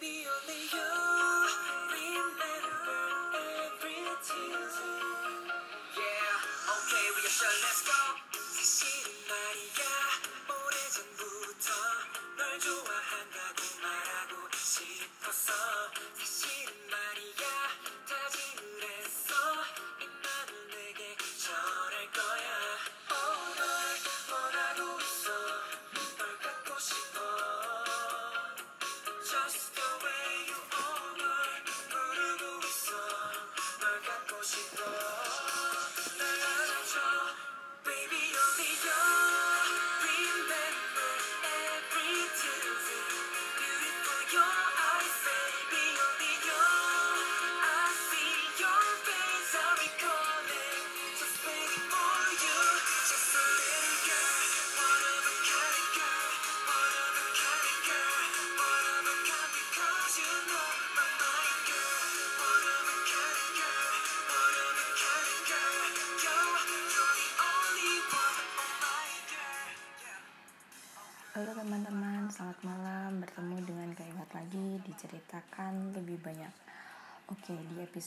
Baby, 0.00 0.26
only 0.30 0.62
you 0.70 0.90
remember. 1.90 2.94
Yeah, 5.96 6.70
okay, 6.70 7.06
we 7.16 7.26
are 7.26 7.30
sure, 7.30 7.48
let's 7.62 7.82
go. 7.82 8.07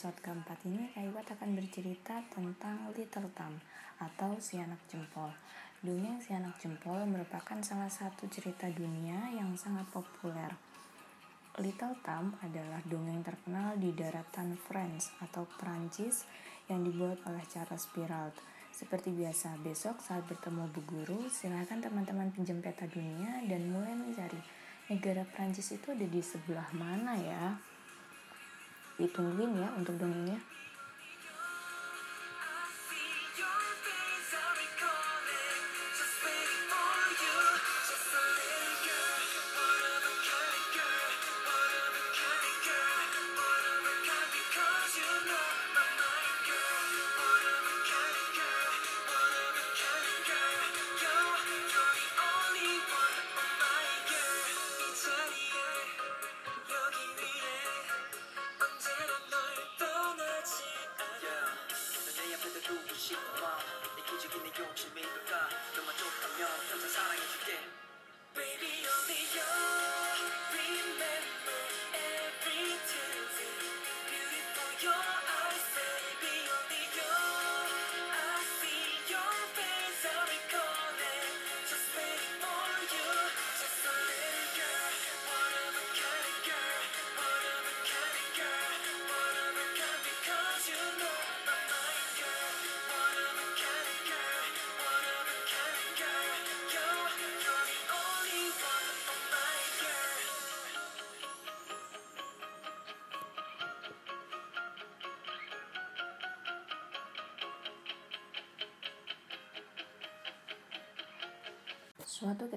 Episode 0.01 0.33
keempat 0.33 0.57
ini 0.65 0.89
Kak 0.97 1.05
Iwat 1.13 1.27
akan 1.37 1.53
bercerita 1.53 2.25
tentang 2.33 2.89
Little 2.97 3.29
Tam 3.37 3.53
atau 4.01 4.33
si 4.41 4.57
anak 4.57 4.81
jempol. 4.89 5.29
Dongeng 5.77 6.17
si 6.17 6.33
anak 6.33 6.57
jempol 6.57 7.05
merupakan 7.05 7.61
salah 7.61 7.85
satu 7.85 8.25
cerita 8.25 8.65
dunia 8.73 9.29
yang 9.29 9.53
sangat 9.53 9.85
populer. 9.93 10.57
Little 11.61 12.01
Tam 12.01 12.33
adalah 12.41 12.81
dongeng 12.81 13.21
terkenal 13.21 13.77
di 13.77 13.93
daratan 13.93 14.57
France 14.57 15.13
atau 15.21 15.45
Prancis 15.45 16.25
yang 16.65 16.81
dibuat 16.81 17.21
oleh 17.29 17.45
Charles 17.45 17.85
Perrault. 17.93 18.33
Seperti 18.73 19.13
biasa, 19.13 19.61
besok 19.61 20.01
saat 20.01 20.25
bertemu 20.25 20.65
Bu 20.73 20.81
Guru, 20.81 21.29
silakan 21.29 21.77
teman-teman 21.77 22.33
pinjam 22.33 22.57
peta 22.57 22.89
dunia 22.89 23.45
dan 23.45 23.69
mulai 23.69 23.93
mencari 23.93 24.41
negara 24.89 25.21
Prancis 25.29 25.69
itu 25.69 25.93
ada 25.93 26.09
di 26.09 26.25
sebelah 26.25 26.73
mana 26.73 27.13
ya. 27.21 27.69
Ditungguin 29.01 29.57
ya 29.57 29.69
untuk 29.73 29.97
dongengnya. 29.97 30.37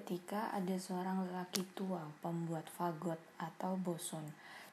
Ketika 0.04 0.52
ada 0.52 0.76
seorang 0.76 1.24
lelaki 1.24 1.64
tua 1.72 2.04
pembuat 2.20 2.68
fagot 2.76 3.16
atau 3.40 3.72
boson, 3.80 4.20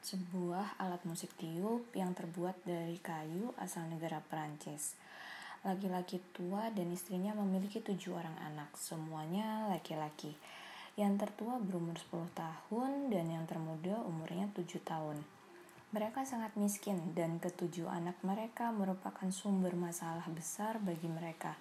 sebuah 0.04 0.76
alat 0.76 1.00
musik 1.08 1.32
tiup 1.40 1.88
yang 1.96 2.12
terbuat 2.12 2.60
dari 2.68 3.00
kayu 3.00 3.48
asal 3.56 3.88
negara 3.88 4.20
Perancis. 4.20 4.92
Laki-laki 5.64 6.20
tua 6.36 6.68
dan 6.76 6.92
istrinya 6.92 7.32
memiliki 7.32 7.80
tujuh 7.80 8.12
orang 8.12 8.36
anak, 8.44 8.76
semuanya 8.76 9.72
laki-laki. 9.72 10.36
Yang 11.00 11.24
tertua 11.24 11.56
berumur 11.64 11.96
10 11.96 12.28
tahun 12.36 13.08
dan 13.08 13.32
yang 13.32 13.48
termuda 13.48 14.04
umurnya 14.04 14.52
7 14.52 14.68
tahun. 14.84 15.16
Mereka 15.96 16.28
sangat 16.28 16.52
miskin 16.60 17.16
dan 17.16 17.40
ketujuh 17.40 17.88
anak 17.88 18.20
mereka 18.20 18.68
merupakan 18.68 19.32
sumber 19.32 19.72
masalah 19.80 20.28
besar 20.28 20.76
bagi 20.76 21.08
mereka 21.08 21.56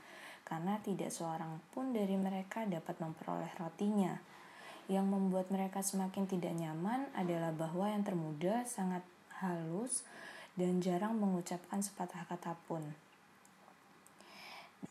karena 0.51 0.75
tidak 0.83 1.15
seorang 1.15 1.63
pun 1.71 1.95
dari 1.95 2.19
mereka 2.19 2.67
dapat 2.67 2.99
memperoleh 2.99 3.55
rotinya. 3.55 4.19
Yang 4.91 5.07
membuat 5.07 5.47
mereka 5.47 5.79
semakin 5.79 6.27
tidak 6.27 6.51
nyaman 6.51 7.07
adalah 7.15 7.55
bahwa 7.55 7.87
yang 7.87 8.03
termuda 8.03 8.67
sangat 8.67 8.99
halus 9.39 10.03
dan 10.59 10.83
jarang 10.83 11.15
mengucapkan 11.15 11.79
sepatah 11.79 12.27
kata 12.27 12.59
pun. 12.67 12.83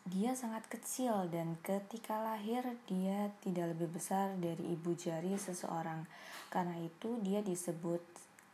Dia 0.08 0.32
sangat 0.32 0.64
kecil 0.72 1.28
dan 1.28 1.60
ketika 1.60 2.16
lahir 2.24 2.64
dia 2.88 3.28
tidak 3.44 3.76
lebih 3.76 4.00
besar 4.00 4.32
dari 4.40 4.72
ibu 4.72 4.96
jari 4.96 5.36
seseorang. 5.36 6.08
Karena 6.48 6.80
itu 6.80 7.20
dia 7.20 7.44
disebut 7.44 8.00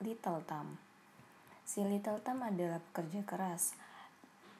Little 0.03 0.43
Tam. 0.43 0.75
Si 1.63 1.87
Little 1.87 2.19
Tam 2.27 2.43
adalah 2.43 2.83
pekerja 2.91 3.23
keras 3.23 3.79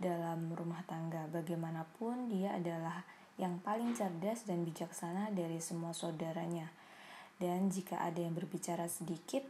dalam 0.01 0.53
rumah 0.53 0.81
tangga. 0.89 1.29
Bagaimanapun 1.29 2.33
dia 2.33 2.57
adalah 2.57 3.05
yang 3.37 3.61
paling 3.61 3.93
cerdas 3.93 4.49
dan 4.49 4.65
bijaksana 4.65 5.33
dari 5.33 5.61
semua 5.61 5.93
saudaranya. 5.93 6.73
Dan 7.37 7.69
jika 7.69 8.01
ada 8.01 8.17
yang 8.25 8.33
berbicara 8.33 8.89
sedikit, 8.89 9.45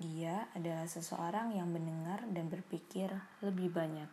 dia 0.00 0.48
adalah 0.56 0.88
seseorang 0.88 1.52
yang 1.52 1.68
mendengar 1.68 2.24
dan 2.32 2.48
berpikir 2.48 3.12
lebih 3.44 3.72
banyak. 3.72 4.08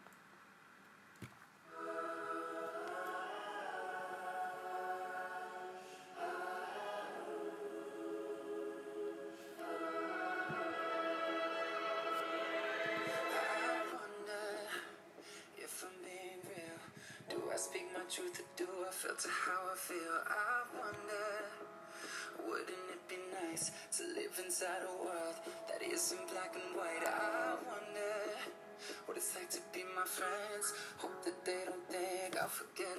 Forget 32.53 32.92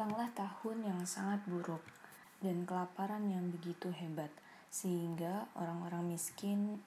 Datanglah 0.00 0.32
tahun 0.32 0.88
yang 0.88 1.00
sangat 1.04 1.44
buruk 1.44 1.84
dan 2.40 2.64
kelaparan 2.64 3.20
yang 3.28 3.52
begitu 3.52 3.92
hebat, 3.92 4.32
sehingga 4.72 5.44
orang-orang 5.52 6.16
miskin 6.16 6.80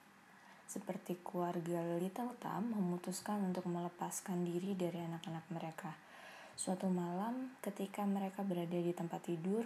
seperti 0.66 1.22
keluarga 1.22 1.78
Little 1.94 2.34
Tam 2.42 2.74
memutuskan 2.74 3.38
untuk 3.38 3.70
melepaskan 3.70 4.42
diri 4.42 4.74
dari 4.74 4.98
anak-anak 4.98 5.46
mereka. 5.46 5.94
Suatu 6.58 6.90
malam, 6.90 7.54
ketika 7.62 8.02
mereka 8.02 8.42
berada 8.42 8.74
di 8.74 8.90
tempat 8.90 9.22
tidur, 9.30 9.62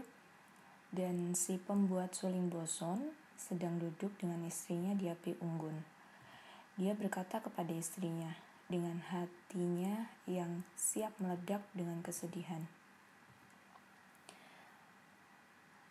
dan 0.92 1.32
si 1.32 1.56
pembuat 1.56 2.12
suling 2.12 2.52
boson 2.52 3.00
sedang 3.32 3.80
duduk 3.80 4.12
dengan 4.20 4.44
istrinya 4.44 4.92
di 4.92 5.08
api 5.08 5.40
unggun. 5.40 5.88
Dia 6.76 6.92
berkata 6.92 7.40
kepada 7.40 7.72
istrinya 7.72 8.28
dengan 8.68 9.00
hatinya 9.08 10.04
yang 10.28 10.68
siap 10.76 11.16
meledak 11.16 11.64
dengan 11.72 12.04
kesedihan. 12.04 12.77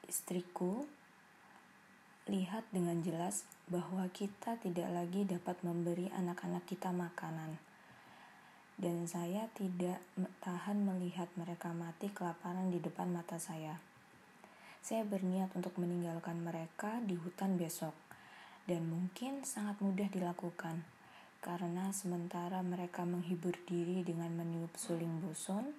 Istriku, 0.07 0.87
lihat 2.31 2.63
dengan 2.71 3.03
jelas 3.03 3.43
bahwa 3.67 4.07
kita 4.15 4.55
tidak 4.63 4.87
lagi 4.87 5.27
dapat 5.27 5.59
memberi 5.67 6.07
anak-anak 6.15 6.63
kita 6.63 6.95
makanan. 6.95 7.59
Dan 8.79 9.03
saya 9.03 9.51
tidak 9.51 9.99
tahan 10.39 10.87
melihat 10.87 11.27
mereka 11.35 11.75
mati 11.75 12.07
kelaparan 12.07 12.71
di 12.71 12.79
depan 12.79 13.11
mata 13.11 13.35
saya. 13.35 13.83
Saya 14.79 15.03
berniat 15.03 15.51
untuk 15.59 15.75
meninggalkan 15.75 16.39
mereka 16.39 17.03
di 17.03 17.19
hutan 17.19 17.59
besok, 17.59 17.91
dan 18.63 18.87
mungkin 18.87 19.43
sangat 19.43 19.83
mudah 19.83 20.07
dilakukan, 20.07 20.87
karena 21.43 21.91
sementara 21.91 22.63
mereka 22.63 23.03
menghibur 23.03 23.59
diri 23.67 24.07
dengan 24.07 24.31
meniup 24.39 24.71
suling 24.79 25.19
boson, 25.19 25.75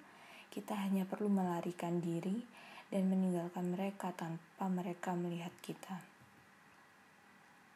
kita 0.53 0.77
hanya 0.77 1.09
perlu 1.09 1.33
melarikan 1.33 1.97
diri 1.97 2.45
dan 2.89 3.09
meninggalkan 3.09 3.73
mereka 3.73 4.13
tanpa 4.17 4.65
mereka 4.65 5.13
melihat 5.13 5.53
kita. 5.61 6.01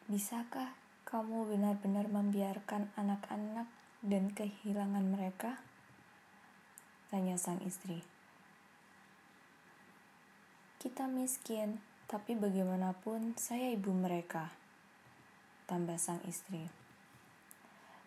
Bisakah 0.10 0.74
kamu 1.06 1.54
benar-benar 1.54 2.10
membiarkan 2.10 2.90
anak-anak 2.98 3.70
dan 4.02 4.34
kehilangan 4.34 5.06
mereka? 5.14 5.62
Tanya 7.14 7.38
sang 7.38 7.62
istri. 7.62 8.02
Kita 10.82 11.08
miskin, 11.08 11.80
tapi 12.10 12.36
bagaimanapun 12.36 13.38
saya 13.40 13.72
ibu 13.72 13.94
mereka. 13.96 14.52
Tambah 15.70 15.96
sang 15.96 16.20
istri. 16.28 16.68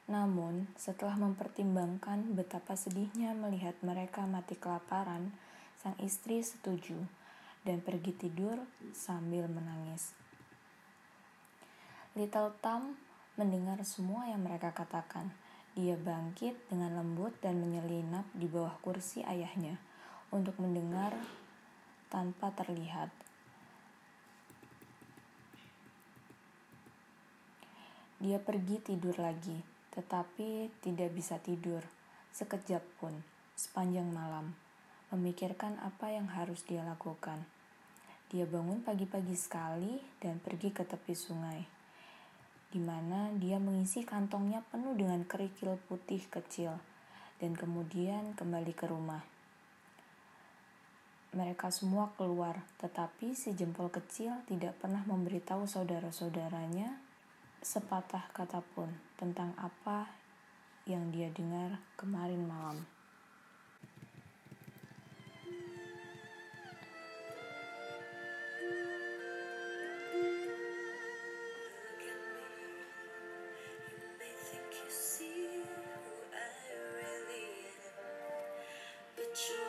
Namun, 0.07 0.71
setelah 0.79 1.17
mempertimbangkan 1.19 2.37
betapa 2.37 2.77
sedihnya 2.79 3.33
melihat 3.33 3.75
mereka 3.83 4.23
mati 4.29 4.55
kelaparan, 4.55 5.35
sang 5.87 5.95
istri 6.03 6.43
setuju 6.43 6.99
dan 7.63 7.79
pergi 7.79 8.11
tidur 8.11 8.59
sambil 8.91 9.47
menangis. 9.47 10.19
Little 12.19 12.59
Tom 12.59 12.99
mendengar 13.39 13.79
semua 13.87 14.27
yang 14.27 14.43
mereka 14.43 14.75
katakan. 14.75 15.31
Dia 15.79 15.95
bangkit 15.95 16.59
dengan 16.67 16.99
lembut 16.99 17.39
dan 17.39 17.63
menyelinap 17.63 18.27
di 18.35 18.51
bawah 18.51 18.75
kursi 18.83 19.23
ayahnya 19.23 19.79
untuk 20.35 20.59
mendengar 20.59 21.15
tanpa 22.11 22.51
terlihat. 22.51 23.15
Dia 28.19 28.43
pergi 28.43 28.83
tidur 28.83 29.15
lagi, 29.23 29.63
tetapi 29.95 30.83
tidak 30.83 31.15
bisa 31.15 31.39
tidur 31.39 31.87
sekejap 32.35 32.83
pun 32.99 33.15
sepanjang 33.55 34.11
malam, 34.11 34.57
memikirkan 35.15 35.79
apa 35.83 36.11
yang 36.11 36.27
harus 36.27 36.67
dia 36.67 36.83
lakukan. 36.83 37.43
Dia 38.27 38.43
bangun 38.43 38.83
pagi-pagi 38.83 39.39
sekali 39.39 40.03
dan 40.19 40.43
pergi 40.43 40.75
ke 40.75 40.83
tepi 40.83 41.15
sungai, 41.15 41.63
di 42.75 42.83
mana 42.83 43.31
dia 43.39 43.63
mengisi 43.63 44.03
kantongnya 44.03 44.67
penuh 44.67 44.99
dengan 44.99 45.23
kerikil 45.23 45.79
putih 45.87 46.27
kecil, 46.27 46.75
dan 47.39 47.55
kemudian 47.55 48.35
kembali 48.35 48.75
ke 48.75 48.91
rumah. 48.91 49.23
Mereka 51.37 51.69
semua 51.71 52.11
keluar, 52.17 52.65
tetapi 52.83 53.37
si 53.37 53.53
jempol 53.53 53.93
kecil 53.93 54.33
tidak 54.49 54.75
pernah 54.81 55.05
memberitahu 55.05 55.69
saudara-saudaranya 55.69 56.99
sepatah 57.61 58.31
kata 58.33 58.65
pun 58.75 58.89
tentang 59.21 59.53
apa 59.61 60.09
yang 60.89 61.11
dia 61.13 61.29
dengar 61.31 61.79
kemarin 61.99 62.47
malam. 62.47 62.96
But 79.37 79.66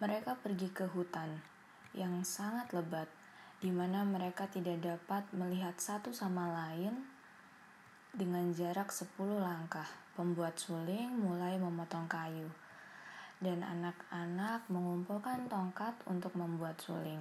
Mereka 0.00 0.40
pergi 0.40 0.72
ke 0.72 0.88
hutan 0.96 1.28
yang 1.92 2.24
sangat 2.24 2.72
lebat, 2.72 3.04
di 3.60 3.68
mana 3.68 4.00
mereka 4.00 4.48
tidak 4.48 4.80
dapat 4.80 5.28
melihat 5.36 5.76
satu 5.76 6.08
sama 6.08 6.48
lain 6.48 7.04
dengan 8.08 8.48
jarak 8.48 8.88
10 8.88 9.12
langkah. 9.36 9.84
Pembuat 10.16 10.56
suling 10.56 11.20
mulai 11.20 11.60
memotong 11.60 12.08
kayu, 12.08 12.48
dan 13.44 13.60
anak-anak 13.60 14.64
mengumpulkan 14.72 15.52
tongkat 15.52 15.92
untuk 16.08 16.32
membuat 16.32 16.80
suling. 16.80 17.20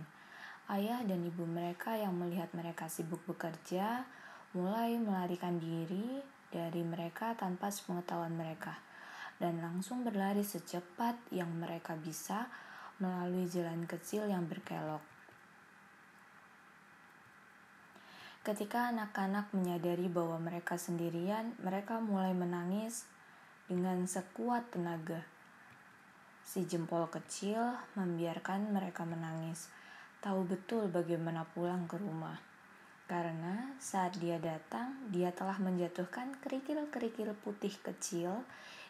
Ayah 0.71 1.03
dan 1.03 1.19
ibu 1.27 1.43
mereka 1.43 1.99
yang 1.99 2.15
melihat 2.15 2.47
mereka 2.55 2.87
sibuk 2.87 3.19
bekerja 3.27 4.07
mulai 4.55 4.95
melarikan 4.95 5.59
diri 5.59 6.23
dari 6.47 6.79
mereka 6.87 7.35
tanpa 7.35 7.75
sepengetahuan 7.75 8.39
mereka 8.39 8.79
dan 9.39 9.63
langsung 9.63 10.03
berlari 10.03 10.43
secepat 10.43 11.15
yang 11.31 11.51
mereka 11.59 11.95
bisa 11.95 12.47
melalui 12.99 13.47
jalan 13.47 13.87
kecil 13.87 14.27
yang 14.27 14.45
berkelok. 14.45 15.01
Ketika 18.39 18.91
anak-anak 18.91 19.51
menyadari 19.51 20.07
bahwa 20.07 20.39
mereka 20.39 20.79
sendirian, 20.79 21.55
mereka 21.59 21.99
mulai 21.99 22.31
menangis 22.31 23.03
dengan 23.67 24.03
sekuat 24.07 24.71
tenaga. 24.71 25.27
Si 26.43 26.63
jempol 26.63 27.11
kecil 27.11 27.59
membiarkan 27.99 28.71
mereka 28.71 29.03
menangis, 29.03 29.67
tahu 30.23 30.47
betul 30.47 30.87
bagaimana 30.89 31.45
pulang 31.51 31.85
ke 31.85 31.99
rumah. 31.99 32.39
Karena 33.05 33.73
saat 33.77 34.17
dia 34.17 34.41
datang, 34.41 34.97
dia 35.13 35.29
telah 35.29 35.57
menjatuhkan 35.61 36.37
kerikil-kerikil 36.41 37.33
putih 37.41 37.73
kecil 37.85 38.45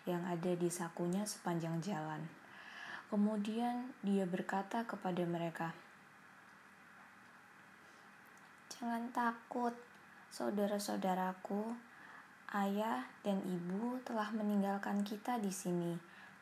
yang 0.07 0.23
ada 0.23 0.55
di 0.55 0.71
sakunya 0.71 1.27
sepanjang 1.27 1.83
jalan. 1.83 2.38
Kemudian 3.09 3.89
dia 4.05 4.29
berkata 4.29 4.85
kepada 4.85 5.25
mereka, 5.25 5.73
Jangan 8.69 9.09
takut, 9.09 9.73
saudara-saudaraku. 10.29 11.73
Ayah 12.53 13.05
dan 13.25 13.41
ibu 13.45 13.97
telah 14.05 14.29
meninggalkan 14.33 15.01
kita 15.05 15.37
di 15.41 15.49
sini, 15.53 15.93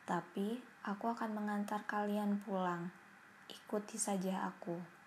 tapi 0.08 0.56
aku 0.84 1.12
akan 1.12 1.36
mengantar 1.36 1.84
kalian 1.88 2.40
pulang. 2.44 2.92
Ikuti 3.48 3.96
saja 3.96 4.44
aku. 4.48 4.97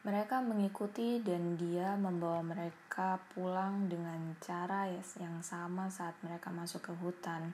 Mereka 0.00 0.40
mengikuti 0.40 1.20
dan 1.20 1.60
dia 1.60 1.92
membawa 1.92 2.40
mereka 2.40 3.20
pulang 3.36 3.84
dengan 3.84 4.32
cara 4.40 4.88
yang 5.20 5.44
sama 5.44 5.92
saat 5.92 6.16
mereka 6.24 6.48
masuk 6.48 6.88
ke 6.88 6.92
hutan. 6.96 7.52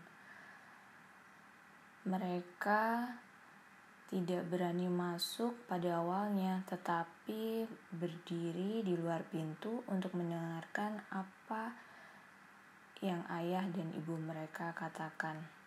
Mereka 2.06 3.10
tidak 4.06 4.46
berani 4.46 4.86
masuk 4.86 5.58
pada 5.66 5.98
awalnya, 5.98 6.62
tetapi 6.70 7.66
berdiri 7.90 8.86
di 8.86 8.94
luar 8.94 9.26
pintu 9.26 9.82
untuk 9.90 10.14
mendengarkan 10.14 11.02
apa 11.10 11.74
yang 13.02 13.26
ayah 13.26 13.66
dan 13.74 13.90
ibu 13.98 14.14
mereka 14.22 14.70
katakan. 14.78 15.65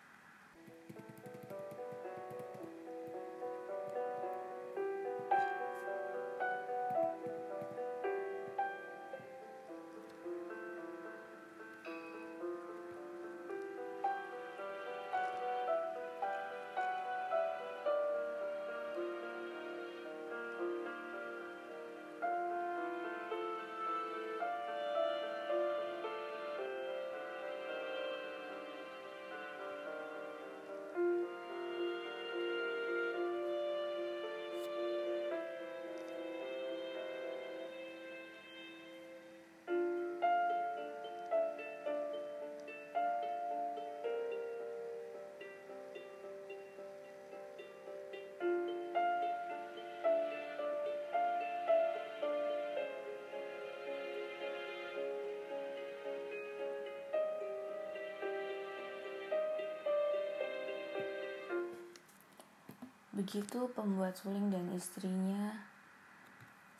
Begitu 63.20 63.68
pembuat 63.76 64.16
suling 64.16 64.48
dan 64.48 64.72
istrinya 64.72 65.52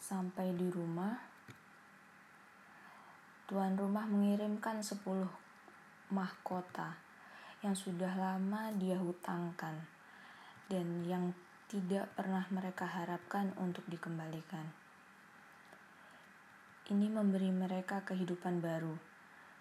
sampai 0.00 0.56
di 0.56 0.72
rumah, 0.72 1.20
tuan 3.44 3.76
rumah 3.76 4.08
mengirimkan 4.08 4.80
10 4.80 5.04
mahkota 6.08 6.96
yang 7.60 7.76
sudah 7.76 8.16
lama 8.16 8.72
dia 8.72 8.96
hutangkan 8.96 9.84
dan 10.72 11.04
yang 11.04 11.36
tidak 11.68 12.08
pernah 12.16 12.48
mereka 12.48 12.88
harapkan 12.88 13.52
untuk 13.60 13.84
dikembalikan. 13.92 14.64
Ini 16.88 17.04
memberi 17.12 17.52
mereka 17.52 18.00
kehidupan 18.08 18.64
baru 18.64 18.96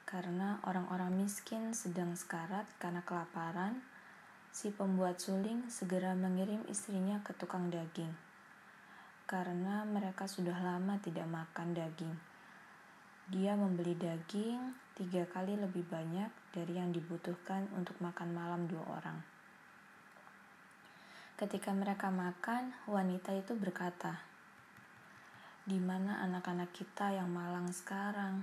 karena 0.07 0.63
orang-orang 0.63 1.12
miskin 1.27 1.75
sedang 1.75 2.15
sekarat 2.15 2.71
karena 2.79 3.03
kelaparan 3.03 3.83
si 4.49 4.73
pembuat 4.73 5.21
suling 5.21 5.69
segera 5.69 6.17
mengirim 6.17 6.65
istrinya 6.67 7.21
ke 7.21 7.31
tukang 7.37 7.69
daging 7.69 8.29
karena 9.29 9.85
mereka 9.85 10.25
sudah 10.25 10.57
lama 10.57 10.97
tidak 11.05 11.29
makan 11.29 11.77
daging. 11.77 12.17
Dia 13.29 13.53
membeli 13.53 13.93
daging 13.93 14.73
tiga 14.97 15.29
kali 15.29 15.53
lebih 15.53 15.85
banyak 15.85 16.33
dari 16.49 16.81
yang 16.81 16.89
dibutuhkan 16.89 17.69
untuk 17.77 17.93
makan 18.01 18.33
malam 18.33 18.65
dua 18.65 18.81
orang. 18.89 19.21
Ketika 21.37 21.69
mereka 21.77 22.09
makan, 22.09 22.73
wanita 22.89 23.37
itu 23.37 23.53
berkata, 23.53 24.17
"Di 25.61 25.77
mana 25.77 26.25
anak-anak 26.25 26.73
kita 26.73 27.13
yang 27.13 27.29
malang 27.29 27.69
sekarang?" 27.69 28.41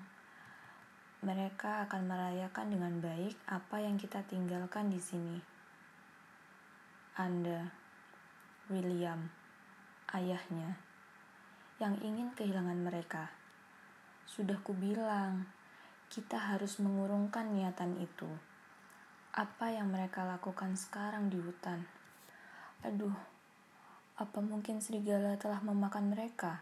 Mereka 1.26 1.90
akan 1.90 2.06
merayakan 2.06 2.70
dengan 2.70 2.94
baik 3.02 3.34
apa 3.50 3.82
yang 3.82 3.98
kita 3.98 4.22
tinggalkan 4.22 4.86
di 4.86 5.02
sini. 5.02 5.55
Anda, 7.16 7.73
William, 8.68 9.32
ayahnya, 10.12 10.76
yang 11.80 11.97
ingin 12.04 12.28
kehilangan 12.36 12.76
mereka. 12.76 13.32
Sudah 14.28 14.60
kubilang, 14.60 15.49
kita 16.12 16.36
harus 16.36 16.76
mengurungkan 16.76 17.56
niatan 17.56 17.97
itu. 18.04 18.28
Apa 19.32 19.73
yang 19.73 19.97
mereka 19.97 20.28
lakukan 20.28 20.76
sekarang 20.76 21.32
di 21.32 21.41
hutan? 21.41 21.88
Aduh, 22.84 23.17
apa 24.21 24.45
mungkin 24.45 24.84
serigala 24.84 25.41
telah 25.41 25.64
memakan 25.64 26.12
mereka? 26.12 26.60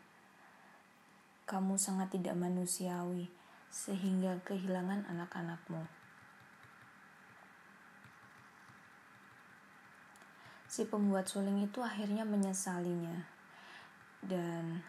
Kamu 1.50 1.74
sangat 1.74 2.14
tidak 2.14 2.38
manusiawi, 2.38 3.26
sehingga 3.74 4.38
kehilangan 4.46 5.02
anak-anakmu. 5.10 6.03
Si 10.74 10.82
pembuat 10.82 11.30
suling 11.30 11.62
itu 11.62 11.78
akhirnya 11.86 12.26
menyesalinya. 12.26 13.14
Dan 14.18 14.82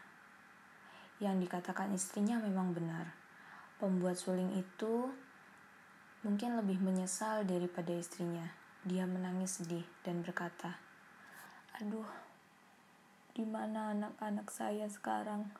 yang 1.21 1.37
dikatakan 1.37 1.93
istrinya 1.93 2.41
memang 2.41 2.73
benar. 2.73 3.13
Pembuat 3.77 4.17
suling 4.17 4.49
itu 4.57 5.13
mungkin 6.25 6.57
lebih 6.57 6.81
menyesal 6.81 7.45
daripada 7.45 7.93
istrinya. 7.93 8.49
Dia 8.81 9.05
menangis 9.05 9.61
sedih 9.61 9.85
dan 10.01 10.25
berkata, 10.25 10.73
"Aduh, 11.77 12.09
di 13.37 13.45
mana 13.45 13.93
anak-anak 13.93 14.49
saya 14.49 14.89
sekarang? 14.89 15.53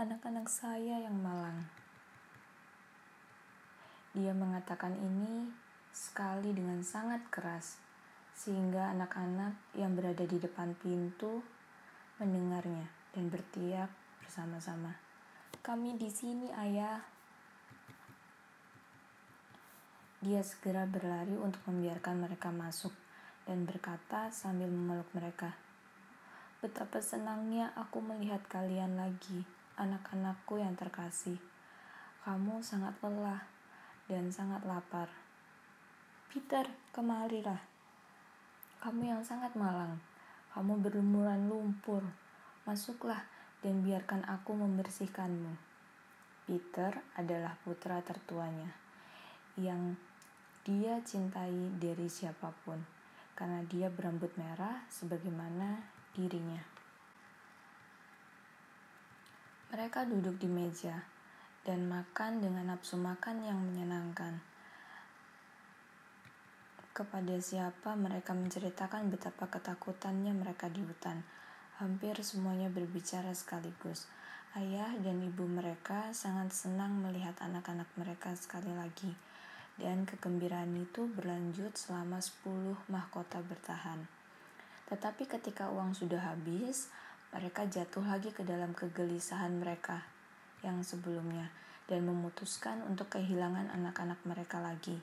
Anak-anak 0.00 0.48
saya 0.48 1.04
yang 1.04 1.20
malang." 1.20 1.68
Dia 4.16 4.32
mengatakan 4.32 4.96
ini 4.96 5.52
sekali 5.92 6.56
dengan 6.56 6.80
sangat 6.80 7.20
keras 7.28 7.84
sehingga 8.34 8.90
anak-anak 8.90 9.78
yang 9.78 9.94
berada 9.94 10.26
di 10.26 10.36
depan 10.42 10.74
pintu 10.74 11.40
mendengarnya 12.18 12.90
dan 13.14 13.30
berteriak 13.30 13.90
bersama-sama, 14.20 14.98
"Kami 15.62 15.94
di 15.94 16.10
sini, 16.10 16.50
Ayah." 16.50 16.98
Dia 20.18 20.42
segera 20.42 20.84
berlari 20.84 21.38
untuk 21.38 21.62
membiarkan 21.70 22.26
mereka 22.26 22.50
masuk 22.50 22.92
dan 23.46 23.62
berkata 23.62 24.34
sambil 24.34 24.66
memeluk 24.66 25.06
mereka, 25.14 25.54
"Betapa 26.58 26.98
senangnya 26.98 27.70
aku 27.78 28.02
melihat 28.02 28.42
kalian 28.50 28.98
lagi, 28.98 29.46
anak-anakku 29.74 30.62
yang 30.62 30.78
terkasih. 30.78 31.38
Kamu 32.24 32.62
sangat 32.62 32.94
lelah 33.02 33.42
dan 34.06 34.30
sangat 34.30 34.62
lapar. 34.64 35.10
Peter, 36.30 36.66
kemarilah. 36.94 37.73
Kamu 38.84 39.00
yang 39.00 39.24
sangat 39.24 39.56
malang. 39.56 39.96
Kamu 40.52 40.76
berlumuran 40.84 41.48
lumpur. 41.48 42.04
Masuklah 42.68 43.24
dan 43.64 43.80
biarkan 43.80 44.20
aku 44.28 44.52
membersihkanmu." 44.52 45.56
Peter 46.44 46.92
adalah 47.16 47.56
putra 47.64 48.04
tertuanya 48.04 48.68
yang 49.56 49.96
dia 50.68 51.00
cintai 51.00 51.72
dari 51.80 52.12
siapa 52.12 52.52
pun 52.68 52.76
karena 53.32 53.64
dia 53.64 53.88
berambut 53.88 54.28
merah 54.36 54.84
sebagaimana 54.92 55.80
dirinya. 56.12 56.60
Mereka 59.72 60.04
duduk 60.12 60.36
di 60.36 60.46
meja 60.52 61.08
dan 61.64 61.88
makan 61.88 62.44
dengan 62.44 62.76
nafsu 62.76 63.00
makan 63.00 63.48
yang 63.48 63.56
menyenangkan. 63.58 64.38
Kepada 66.94 67.34
siapa 67.42 67.98
mereka 67.98 68.38
menceritakan 68.38 69.10
betapa 69.10 69.50
ketakutannya 69.50 70.30
mereka 70.30 70.70
di 70.70 70.78
hutan. 70.78 71.26
Hampir 71.82 72.14
semuanya 72.22 72.70
berbicara 72.70 73.34
sekaligus. 73.34 74.06
Ayah 74.54 74.94
dan 75.02 75.18
ibu 75.18 75.42
mereka 75.42 76.14
sangat 76.14 76.54
senang 76.54 77.02
melihat 77.02 77.34
anak-anak 77.42 77.90
mereka 77.98 78.30
sekali 78.38 78.70
lagi. 78.70 79.10
Dan 79.74 80.06
kegembiraan 80.06 80.70
itu 80.78 81.10
berlanjut 81.10 81.74
selama 81.74 82.22
10 82.22 82.78
mahkota 82.86 83.42
bertahan. 83.42 84.06
Tetapi 84.86 85.26
ketika 85.26 85.74
uang 85.74 85.98
sudah 85.98 86.22
habis, 86.22 86.94
mereka 87.34 87.66
jatuh 87.66 88.06
lagi 88.06 88.30
ke 88.30 88.46
dalam 88.46 88.70
kegelisahan 88.70 89.50
mereka 89.58 90.06
yang 90.62 90.86
sebelumnya 90.86 91.50
dan 91.90 92.06
memutuskan 92.06 92.86
untuk 92.86 93.18
kehilangan 93.18 93.74
anak-anak 93.74 94.22
mereka 94.22 94.62
lagi. 94.62 95.02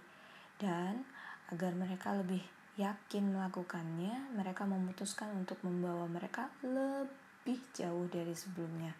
Dan 0.55 1.03
agar 1.51 1.75
mereka 1.75 2.15
lebih 2.15 2.41
yakin 2.79 3.35
melakukannya, 3.35 4.31
mereka 4.33 4.63
memutuskan 4.63 5.35
untuk 5.35 5.59
membawa 5.61 6.07
mereka 6.07 6.47
lebih 6.63 7.59
jauh 7.75 8.07
dari 8.07 8.31
sebelumnya. 8.31 8.95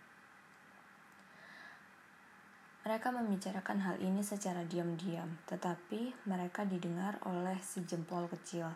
Mereka 2.82 3.14
membicarakan 3.14 3.78
hal 3.86 3.98
ini 4.02 4.26
secara 4.26 4.66
diam-diam, 4.66 5.30
tetapi 5.46 6.26
mereka 6.26 6.66
didengar 6.66 7.22
oleh 7.30 7.56
si 7.62 7.86
jempol 7.86 8.26
kecil. 8.26 8.74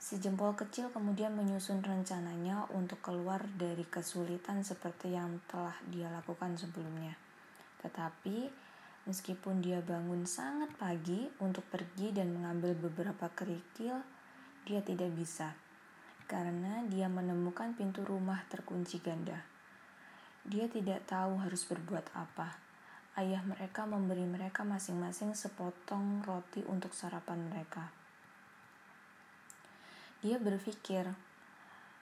Si 0.00 0.16
jempol 0.16 0.56
kecil 0.56 0.88
kemudian 0.88 1.36
menyusun 1.36 1.84
rencananya 1.84 2.64
untuk 2.72 3.04
keluar 3.04 3.44
dari 3.60 3.84
kesulitan 3.84 4.64
seperti 4.64 5.12
yang 5.12 5.36
telah 5.44 5.76
dia 5.92 6.08
lakukan 6.08 6.56
sebelumnya. 6.56 7.12
Tetapi, 7.84 8.65
meskipun 9.06 9.62
dia 9.62 9.78
bangun 9.80 10.26
sangat 10.26 10.74
pagi 10.74 11.30
untuk 11.38 11.62
pergi 11.70 12.10
dan 12.10 12.34
mengambil 12.34 12.74
beberapa 12.74 13.30
kerikil, 13.30 14.02
dia 14.66 14.82
tidak 14.82 15.14
bisa 15.14 15.54
karena 16.26 16.82
dia 16.90 17.06
menemukan 17.06 17.78
pintu 17.78 18.02
rumah 18.02 18.42
terkunci 18.50 18.98
ganda. 18.98 19.46
Dia 20.42 20.66
tidak 20.66 21.06
tahu 21.06 21.38
harus 21.38 21.62
berbuat 21.66 22.10
apa. 22.18 22.58
Ayah 23.14 23.40
mereka 23.46 23.86
memberi 23.86 24.26
mereka 24.26 24.66
masing-masing 24.66 25.32
sepotong 25.32 26.26
roti 26.26 26.66
untuk 26.66 26.92
sarapan 26.92 27.46
mereka. 27.46 27.94
Dia 30.20 30.42
berpikir 30.42 31.06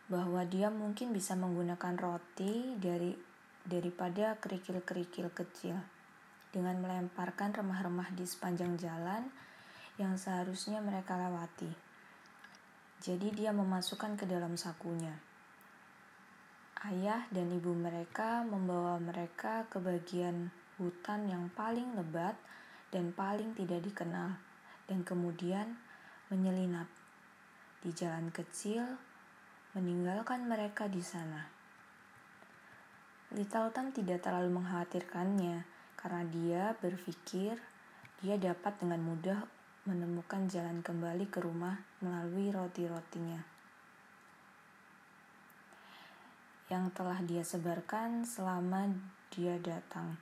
bahwa 0.09 0.41
dia 0.49 0.73
mungkin 0.73 1.13
bisa 1.13 1.37
menggunakan 1.37 1.95
roti 2.01 2.77
dari 2.81 3.13
daripada 3.65 4.37
kerikil-kerikil 4.41 5.33
kecil 5.33 5.94
dengan 6.55 6.79
melemparkan 6.79 7.51
remah-remah 7.51 8.15
di 8.15 8.23
sepanjang 8.23 8.79
jalan 8.79 9.27
yang 9.99 10.15
seharusnya 10.15 10.79
mereka 10.79 11.19
lewati. 11.19 11.67
Jadi 13.03 13.35
dia 13.35 13.51
memasukkan 13.51 14.15
ke 14.15 14.25
dalam 14.31 14.55
sakunya. 14.55 15.19
Ayah 16.87 17.27
dan 17.35 17.51
ibu 17.51 17.75
mereka 17.75 18.47
membawa 18.47 19.03
mereka 19.03 19.67
ke 19.67 19.83
bagian 19.83 20.55
hutan 20.79 21.27
yang 21.27 21.51
paling 21.51 21.91
lebat 21.99 22.39
dan 22.95 23.11
paling 23.11 23.51
tidak 23.59 23.83
dikenal, 23.83 24.39
dan 24.87 25.03
kemudian 25.03 25.75
menyelinap 26.31 26.87
di 27.83 27.91
jalan 27.91 28.31
kecil, 28.31 28.87
meninggalkan 29.75 30.47
mereka 30.47 30.87
di 30.87 31.03
sana. 31.03 31.51
Little 33.35 33.75
Tom 33.75 33.91
tidak 33.91 34.23
terlalu 34.23 34.63
mengkhawatirkannya 34.63 35.74
karena 36.05 36.29
dia 36.29 36.63
berpikir 36.85 37.57
dia 38.21 38.37
dapat 38.37 38.77
dengan 38.77 39.01
mudah 39.01 39.41
menemukan 39.89 40.45
jalan 40.53 40.85
kembali 40.85 41.33
ke 41.33 41.41
rumah 41.41 41.81
melalui 42.05 42.53
roti-rotinya. 42.53 43.55
yang 46.73 46.89
telah 46.97 47.21
dia 47.21 47.45
sebarkan 47.45 48.25
selama 48.25 48.89
dia 49.29 49.61
datang. 49.61 50.17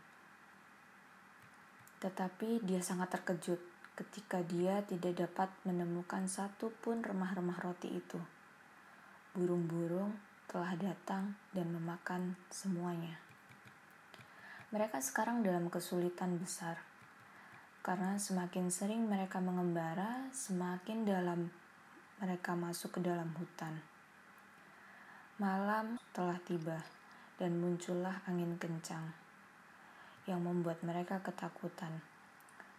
Tetapi 2.03 2.67
dia 2.67 2.83
sangat 2.83 3.15
terkejut 3.15 3.63
ketika 3.95 4.43
dia 4.43 4.83
tidak 4.83 5.23
dapat 5.29 5.49
menemukan 5.63 6.27
satu 6.27 6.75
pun 6.83 6.99
remah-remah 6.99 7.63
roti 7.63 7.95
itu. 7.95 8.19
Burung-burung 9.39 10.19
telah 10.51 10.75
datang 10.75 11.39
dan 11.55 11.71
memakan 11.71 12.35
semuanya. 12.51 13.32
Mereka 14.73 15.05
sekarang 15.05 15.45
dalam 15.45 15.69
kesulitan 15.69 16.41
besar, 16.41 16.81
karena 17.85 18.17
semakin 18.17 18.73
sering 18.73 19.05
mereka 19.05 19.37
mengembara, 19.37 20.33
semakin 20.33 21.05
dalam 21.05 21.53
mereka 22.25 22.57
masuk 22.57 22.97
ke 22.97 23.01
dalam 23.05 23.29
hutan. 23.37 23.85
Malam 25.37 26.01
telah 26.17 26.41
tiba 26.49 26.81
dan 27.37 27.61
muncullah 27.61 28.25
angin 28.25 28.57
kencang 28.57 29.13
yang 30.25 30.41
membuat 30.41 30.81
mereka 30.81 31.21
ketakutan. 31.21 32.01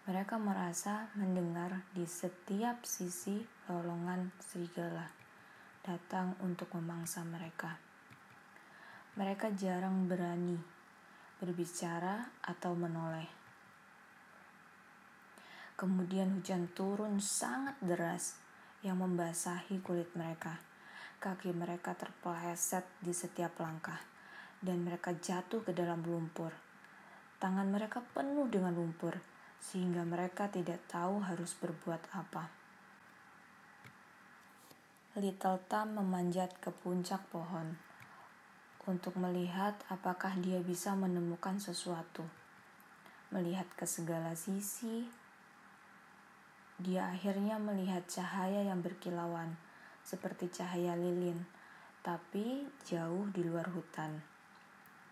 Mereka 0.10 0.42
merasa 0.42 1.14
mendengar 1.14 1.86
di 1.94 2.10
setiap 2.10 2.82
sisi 2.90 3.38
lolongan 3.70 4.34
serigala 4.42 5.14
datang 5.86 6.34
untuk 6.42 6.74
memangsa 6.74 7.22
mereka. 7.22 7.78
Mereka 9.14 9.54
jarang 9.54 10.10
berani 10.10 10.73
berbicara 11.44 12.32
atau 12.40 12.72
menoleh. 12.72 13.28
Kemudian 15.76 16.40
hujan 16.40 16.72
turun 16.72 17.20
sangat 17.20 17.76
deras 17.84 18.40
yang 18.80 19.04
membasahi 19.04 19.84
kulit 19.84 20.08
mereka 20.16 20.64
Kaki 21.24 21.56
mereka 21.56 21.96
terpeleset 21.96 22.84
di 23.00 23.16
setiap 23.16 23.56
langkah, 23.64 23.96
dan 24.60 24.84
mereka 24.84 25.16
jatuh 25.16 25.64
ke 25.64 25.72
dalam 25.72 26.04
lumpur. 26.04 26.52
Tangan 27.40 27.72
mereka 27.72 28.04
penuh 28.12 28.44
dengan 28.52 28.76
lumpur, 28.76 29.16
sehingga 29.64 30.04
mereka 30.04 30.52
tidak 30.52 30.84
tahu 30.92 31.24
harus 31.24 31.56
berbuat 31.64 32.12
apa. 32.12 32.52
Little 35.16 35.64
Tom 35.72 35.96
memanjat 35.96 36.60
ke 36.60 36.76
puncak 36.76 37.24
pohon 37.32 37.80
untuk 38.84 39.16
melihat 39.16 39.80
apakah 39.88 40.36
dia 40.44 40.60
bisa 40.60 40.92
menemukan 40.92 41.56
sesuatu. 41.56 42.28
Melihat 43.32 43.66
ke 43.80 43.88
segala 43.88 44.36
sisi, 44.36 45.08
dia 46.84 47.08
akhirnya 47.08 47.56
melihat 47.58 48.04
cahaya 48.12 48.68
yang 48.68 48.84
berkilauan 48.84 49.56
seperti 50.04 50.52
cahaya 50.52 51.00
lilin, 51.00 51.48
tapi 52.04 52.68
jauh 52.84 53.32
di 53.32 53.48
luar 53.48 53.72
hutan. 53.72 54.20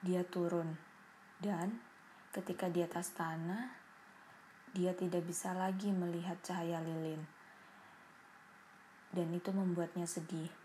Dia 0.04 0.28
turun, 0.28 0.76
dan 1.40 1.80
ketika 2.36 2.68
di 2.68 2.84
atas 2.84 3.16
tanah, 3.16 3.72
dia 4.76 4.92
tidak 4.92 5.24
bisa 5.24 5.56
lagi 5.56 5.96
melihat 5.96 6.36
cahaya 6.44 6.84
lilin, 6.84 7.24
dan 9.16 9.32
itu 9.32 9.50
membuatnya 9.56 10.04
sedih. 10.04 10.61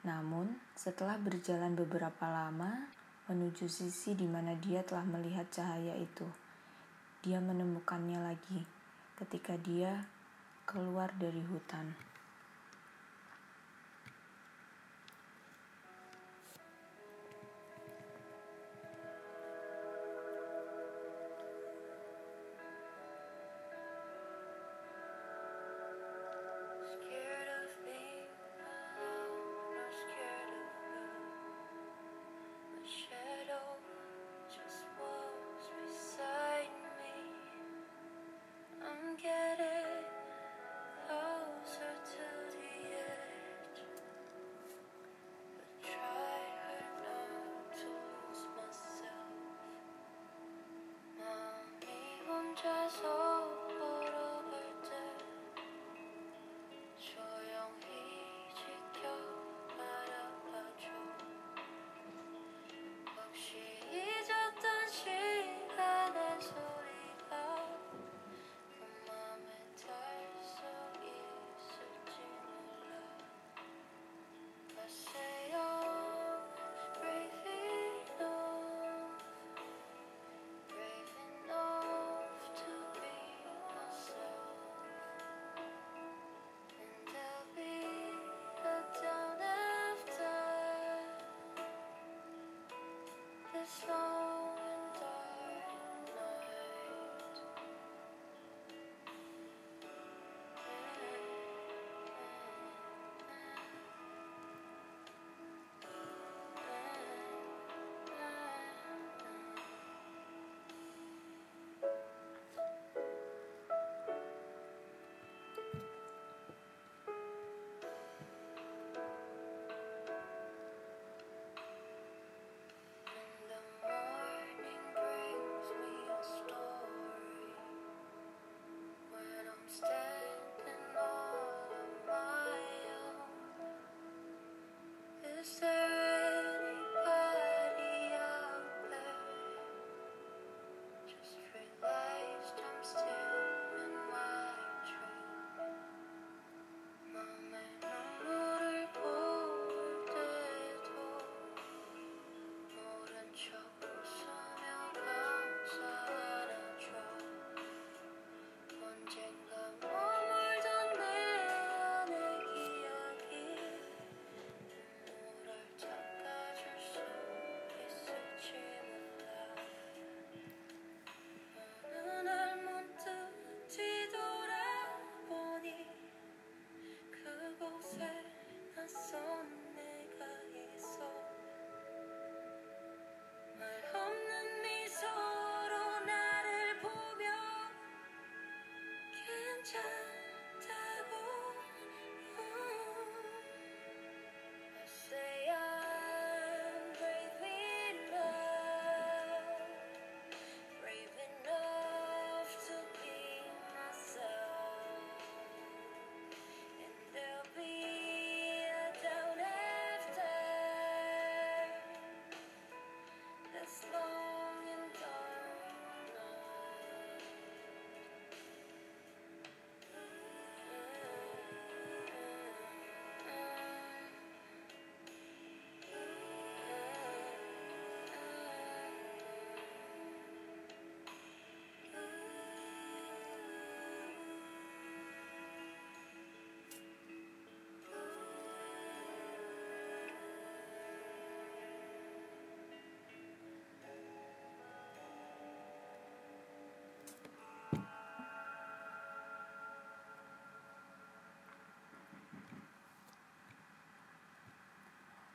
Namun, 0.00 0.56
setelah 0.72 1.20
berjalan 1.20 1.76
beberapa 1.76 2.24
lama 2.24 2.88
menuju 3.28 3.68
sisi 3.68 4.16
di 4.16 4.24
mana 4.24 4.56
dia 4.56 4.80
telah 4.80 5.04
melihat 5.04 5.44
cahaya 5.52 5.92
itu, 6.00 6.24
dia 7.20 7.36
menemukannya 7.36 8.16
lagi 8.16 8.64
ketika 9.20 9.60
dia 9.60 10.08
keluar 10.64 11.12
dari 11.20 11.44
hutan. 11.44 12.09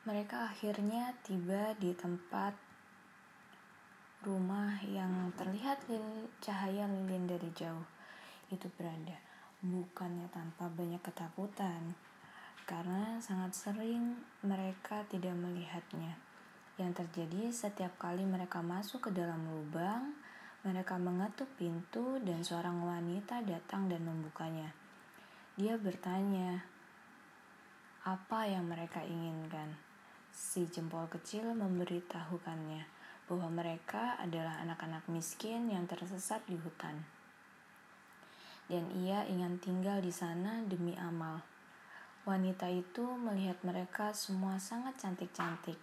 Mereka 0.05 0.53
akhirnya 0.53 1.17
tiba 1.25 1.73
di 1.81 1.89
tempat 1.97 2.53
rumah 4.21 4.77
yang 4.85 5.33
terlihat 5.33 5.81
lil- 5.89 6.29
cahaya 6.37 6.85
lilin 6.85 7.25
dari 7.25 7.49
jauh. 7.57 7.89
Itu 8.53 8.69
berada, 8.77 9.17
bukannya 9.65 10.29
tanpa 10.29 10.69
banyak 10.69 11.01
ketakutan, 11.01 11.97
karena 12.69 13.17
sangat 13.17 13.57
sering 13.57 14.21
mereka 14.45 15.01
tidak 15.09 15.33
melihatnya. 15.33 16.21
Yang 16.77 17.01
terjadi 17.01 17.49
setiap 17.49 17.97
kali 17.97 18.29
mereka 18.29 18.61
masuk 18.61 19.09
ke 19.09 19.09
dalam 19.09 19.41
lubang, 19.49 20.13
mereka 20.61 21.01
mengetuk 21.01 21.49
pintu 21.57 22.21
dan 22.21 22.45
seorang 22.45 22.77
wanita 22.77 23.41
datang 23.41 23.89
dan 23.89 24.05
membukanya. 24.05 24.69
Dia 25.57 25.81
bertanya, 25.81 26.61
apa 28.05 28.45
yang 28.45 28.69
mereka 28.69 29.01
inginkan. 29.01 29.84
Si 30.35 30.67
jempol 30.67 31.07
kecil 31.07 31.55
memberitahukannya 31.55 32.83
bahwa 33.31 33.47
mereka 33.47 34.19
adalah 34.19 34.59
anak-anak 34.67 35.07
miskin 35.07 35.71
yang 35.71 35.87
tersesat 35.87 36.43
di 36.43 36.59
hutan. 36.59 37.07
Dan 38.67 38.91
ia 38.99 39.23
ingin 39.31 39.55
tinggal 39.63 40.03
di 40.03 40.11
sana 40.11 40.59
demi 40.67 40.91
amal. 40.99 41.39
Wanita 42.27 42.67
itu 42.67 43.15
melihat 43.15 43.55
mereka 43.63 44.11
semua 44.11 44.59
sangat 44.59 44.99
cantik-cantik. 44.99 45.79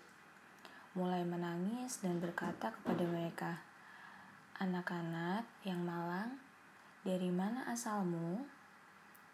Mulai 0.93 1.25
menangis 1.25 2.05
dan 2.05 2.21
berkata 2.21 2.77
kepada 2.77 3.09
mereka, 3.09 3.53
Anak-anak 4.61 5.49
yang 5.65 5.81
malang, 5.81 6.37
dari 7.09 7.33
mana 7.33 7.65
asalmu? 7.73 8.45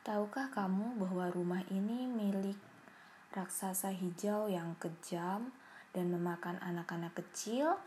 Tahukah 0.07 0.55
kamu 0.55 0.95
bahwa 1.01 1.27
rumah 1.35 1.65
ini 1.75 2.07
milik 2.07 2.58
raksasa 3.49 3.97
hijau 3.97 4.45
yang 4.53 4.77
kejam 4.77 5.49
dan 5.97 6.13
memakan 6.13 6.61
anak-anak 6.61 7.17
kecil? 7.17 7.81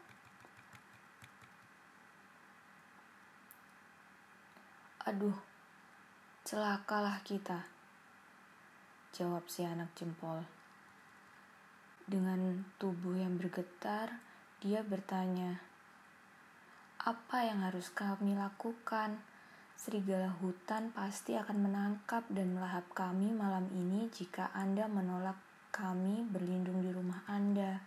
Aduh, 5.05 5.37
celakalah 6.41 7.21
kita, 7.21 7.61
jawab 9.13 9.45
si 9.45 9.61
anak 9.61 9.93
jempol. 9.93 10.41
Dengan 12.09 12.65
tubuh 12.81 13.13
yang 13.13 13.37
bergetar, 13.37 14.17
dia 14.65 14.81
bertanya, 14.81 15.61
"Apa 17.05 17.45
yang 17.45 17.61
harus 17.61 17.93
kami 17.93 18.33
lakukan?" 18.33 19.21
Serigala 19.77 20.33
hutan 20.41 20.89
pasti 20.89 21.37
akan 21.37 21.69
menangkap 21.69 22.25
dan 22.33 22.57
melahap 22.57 22.89
kami 22.97 23.29
malam 23.29 23.69
ini 23.77 24.09
jika 24.09 24.49
Anda 24.57 24.89
menolak 24.89 25.50
kami 25.71 26.27
berlindung 26.27 26.83
di 26.83 26.91
rumah 26.91 27.23
Anda. 27.25 27.79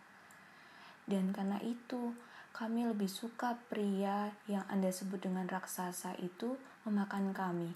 Dan 1.05 1.37
karena 1.37 1.61
itu, 1.61 2.17
kami 2.57 2.89
lebih 2.89 3.13
suka 3.13 3.61
pria 3.69 4.33
yang 4.49 4.65
Anda 4.73 4.89
sebut 4.89 5.21
dengan 5.21 5.45
raksasa 5.45 6.17
itu 6.19 6.57
memakan 6.89 7.37
kami. 7.37 7.71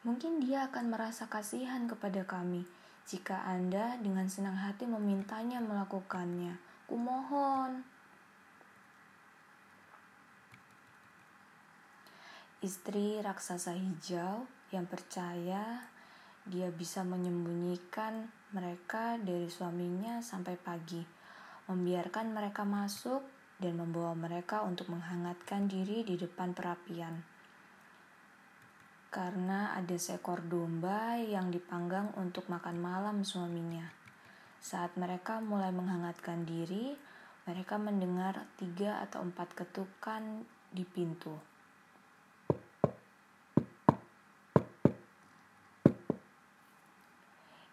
Mungkin 0.00 0.40
dia 0.40 0.72
akan 0.72 0.96
merasa 0.96 1.28
kasihan 1.28 1.84
kepada 1.84 2.24
kami 2.24 2.64
jika 3.04 3.44
Anda 3.44 4.00
dengan 4.00 4.30
senang 4.32 4.56
hati 4.56 4.88
memintanya 4.88 5.60
melakukannya. 5.60 6.56
Kumohon. 6.88 7.84
Istri 12.64 13.20
raksasa 13.20 13.76
hijau 13.76 14.48
yang 14.70 14.86
percaya 14.86 15.84
dia 16.46 16.68
bisa 16.72 17.04
menyembunyikan 17.04 18.30
mereka 18.50 19.14
dari 19.22 19.46
suaminya 19.46 20.18
sampai 20.18 20.58
pagi, 20.58 20.98
membiarkan 21.70 22.34
mereka 22.34 22.66
masuk 22.66 23.22
dan 23.62 23.78
membawa 23.78 24.16
mereka 24.18 24.66
untuk 24.66 24.90
menghangatkan 24.90 25.70
diri 25.70 26.02
di 26.02 26.18
depan 26.18 26.50
perapian. 26.50 27.22
Karena 29.10 29.74
ada 29.74 29.94
seekor 29.94 30.42
domba 30.46 31.18
yang 31.18 31.50
dipanggang 31.54 32.10
untuk 32.18 32.50
makan 32.50 32.78
malam 32.78 33.22
suaminya. 33.22 33.86
Saat 34.58 34.98
mereka 34.98 35.38
mulai 35.38 35.70
menghangatkan 35.70 36.46
diri, 36.46 36.94
mereka 37.46 37.78
mendengar 37.78 38.46
tiga 38.58 39.02
atau 39.02 39.26
empat 39.26 39.54
ketukan 39.54 40.46
di 40.70 40.86
pintu. 40.86 41.49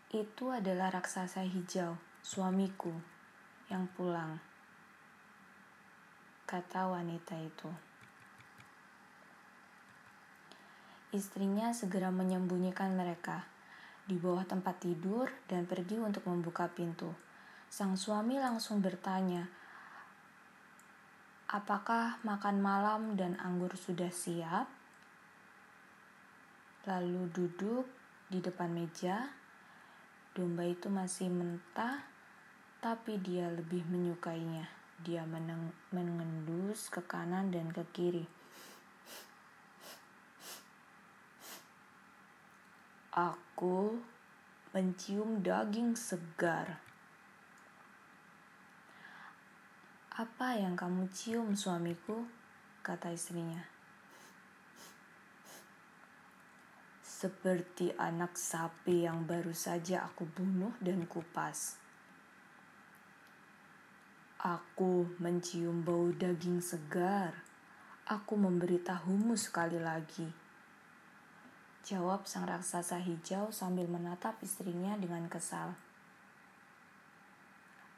Itu 0.08 0.56
adalah 0.56 0.88
raksasa 0.96 1.44
hijau, 1.44 2.00
suamiku, 2.24 2.96
yang 3.68 3.92
pulang. 3.92 4.40
Kata 6.48 6.88
wanita 6.88 7.36
itu. 7.44 7.68
Istrinya 11.12 11.76
segera 11.76 12.08
menyembunyikan 12.08 12.96
mereka 12.96 13.44
di 14.08 14.16
bawah 14.16 14.48
tempat 14.48 14.80
tidur 14.80 15.28
dan 15.52 15.68
pergi 15.68 16.00
untuk 16.00 16.24
membuka 16.24 16.72
pintu. 16.72 17.12
Sang 17.68 18.00
suami 18.00 18.40
langsung 18.40 18.80
bertanya, 18.80 19.52
"Apakah 21.52 22.24
makan 22.24 22.64
malam 22.64 23.20
dan 23.20 23.36
anggur 23.44 23.76
sudah 23.76 24.08
siap?" 24.08 24.72
Lalu 26.88 27.28
duduk 27.36 27.84
di 28.32 28.40
depan 28.40 28.72
meja. 28.72 29.47
Domba 30.38 30.62
itu 30.70 30.86
masih 30.86 31.34
mentah, 31.34 32.06
tetapi 32.78 33.18
dia 33.26 33.50
lebih 33.50 33.82
menyukainya. 33.90 34.70
Dia 35.02 35.26
meneng- 35.26 35.74
mengendus 35.90 36.94
ke 36.94 37.02
kanan 37.02 37.50
dan 37.50 37.74
ke 37.74 37.82
kiri. 37.90 38.30
Aku 43.18 43.98
mencium 44.78 45.42
daging 45.42 45.98
segar. 45.98 46.78
Apa 50.14 50.54
yang 50.54 50.78
kamu 50.78 51.10
cium, 51.10 51.58
suamiku? 51.58 52.30
kata 52.86 53.10
istrinya. 53.10 53.77
Seperti 57.18 57.90
anak 57.98 58.38
sapi 58.38 59.10
yang 59.10 59.26
baru 59.26 59.50
saja 59.50 60.06
aku 60.06 60.30
bunuh 60.38 60.78
dan 60.78 61.10
kupas. 61.10 61.82
Aku 64.38 65.10
mencium 65.18 65.82
bau 65.82 66.14
daging 66.14 66.62
segar. 66.62 67.34
Aku 68.06 68.38
memberitahumu 68.38 69.34
sekali 69.34 69.82
lagi. 69.82 70.30
Jawab 71.90 72.30
sang 72.30 72.46
raksasa 72.46 73.02
hijau 73.02 73.50
sambil 73.50 73.90
menatap 73.90 74.38
istrinya 74.46 74.94
dengan 74.94 75.26
kesal. 75.26 75.74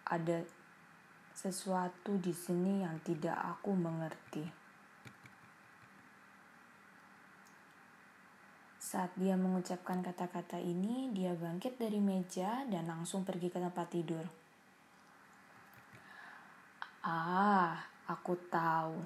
Ada 0.07 0.47
sesuatu 1.35 2.15
di 2.23 2.31
sini 2.31 2.87
yang 2.87 3.03
tidak 3.03 3.35
aku 3.35 3.75
mengerti. 3.75 4.58
Saat 8.89 9.13
dia 9.21 9.37
mengucapkan 9.37 10.01
kata-kata 10.01 10.57
ini, 10.57 11.13
dia 11.13 11.37
bangkit 11.37 11.77
dari 11.77 12.01
meja 12.01 12.65
dan 12.65 12.89
langsung 12.89 13.21
pergi 13.21 13.53
ke 13.53 13.61
tempat 13.61 13.85
tidur. 13.85 14.25
Ah, 17.05 17.85
aku 18.09 18.33
tahu. 18.49 18.97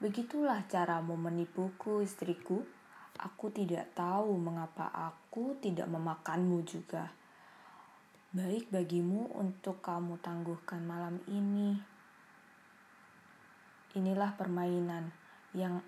Begitulah 0.00 0.64
caramu 0.64 1.20
menipuku, 1.20 2.00
istriku. 2.00 2.64
Aku 3.20 3.52
tidak 3.52 3.92
tahu 3.92 4.32
mengapa 4.40 4.88
aku 4.88 5.60
tidak 5.60 5.92
memakanmu 5.92 6.64
juga. 6.64 7.12
Baik 8.32 8.72
bagimu 8.72 9.28
untuk 9.36 9.84
kamu 9.84 10.24
tangguhkan 10.24 10.80
malam 10.88 11.20
ini. 11.28 11.76
Inilah 13.92 14.32
permainan 14.40 15.12
yang 15.52 15.84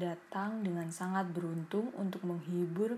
datang 0.00 0.64
dengan 0.64 0.88
sangat 0.88 1.28
beruntung 1.28 1.92
untuk 2.00 2.24
menghibur 2.24 2.96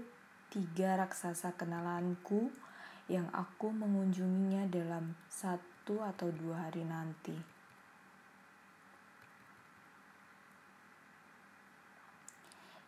tiga 0.54 0.94
raksasa 1.02 1.58
kenalanku 1.58 2.54
yang 3.10 3.26
aku 3.34 3.74
mengunjunginya 3.74 4.70
dalam 4.70 5.18
satu 5.26 5.98
atau 6.06 6.30
dua 6.30 6.70
hari 6.70 6.86
nanti. 6.86 7.34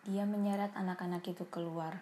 Dia 0.05 0.29
menyeret 0.29 0.77
anak-anak 0.77 1.25
itu 1.27 1.49
keluar 1.49 1.97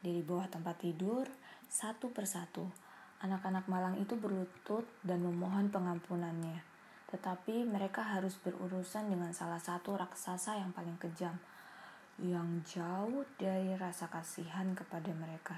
dari 0.00 0.22
bawah 0.22 0.46
tempat 0.48 0.80
tidur 0.80 1.26
satu 1.66 2.14
persatu. 2.14 2.64
Anak-anak 3.20 3.68
malang 3.68 4.00
itu 4.00 4.16
berlutut 4.16 4.86
dan 5.04 5.20
memohon 5.20 5.68
pengampunannya. 5.68 6.62
Tetapi 7.10 7.66
mereka 7.66 8.06
harus 8.06 8.38
berurusan 8.38 9.10
dengan 9.10 9.34
salah 9.34 9.58
satu 9.58 9.98
raksasa 9.98 10.62
yang 10.62 10.70
paling 10.70 10.94
kejam, 11.02 11.34
yang 12.20 12.60
jauh 12.68 13.24
dari 13.40 13.72
rasa 13.80 14.08
kasihan 14.12 14.76
kepada 14.76 15.08
mereka. 15.16 15.56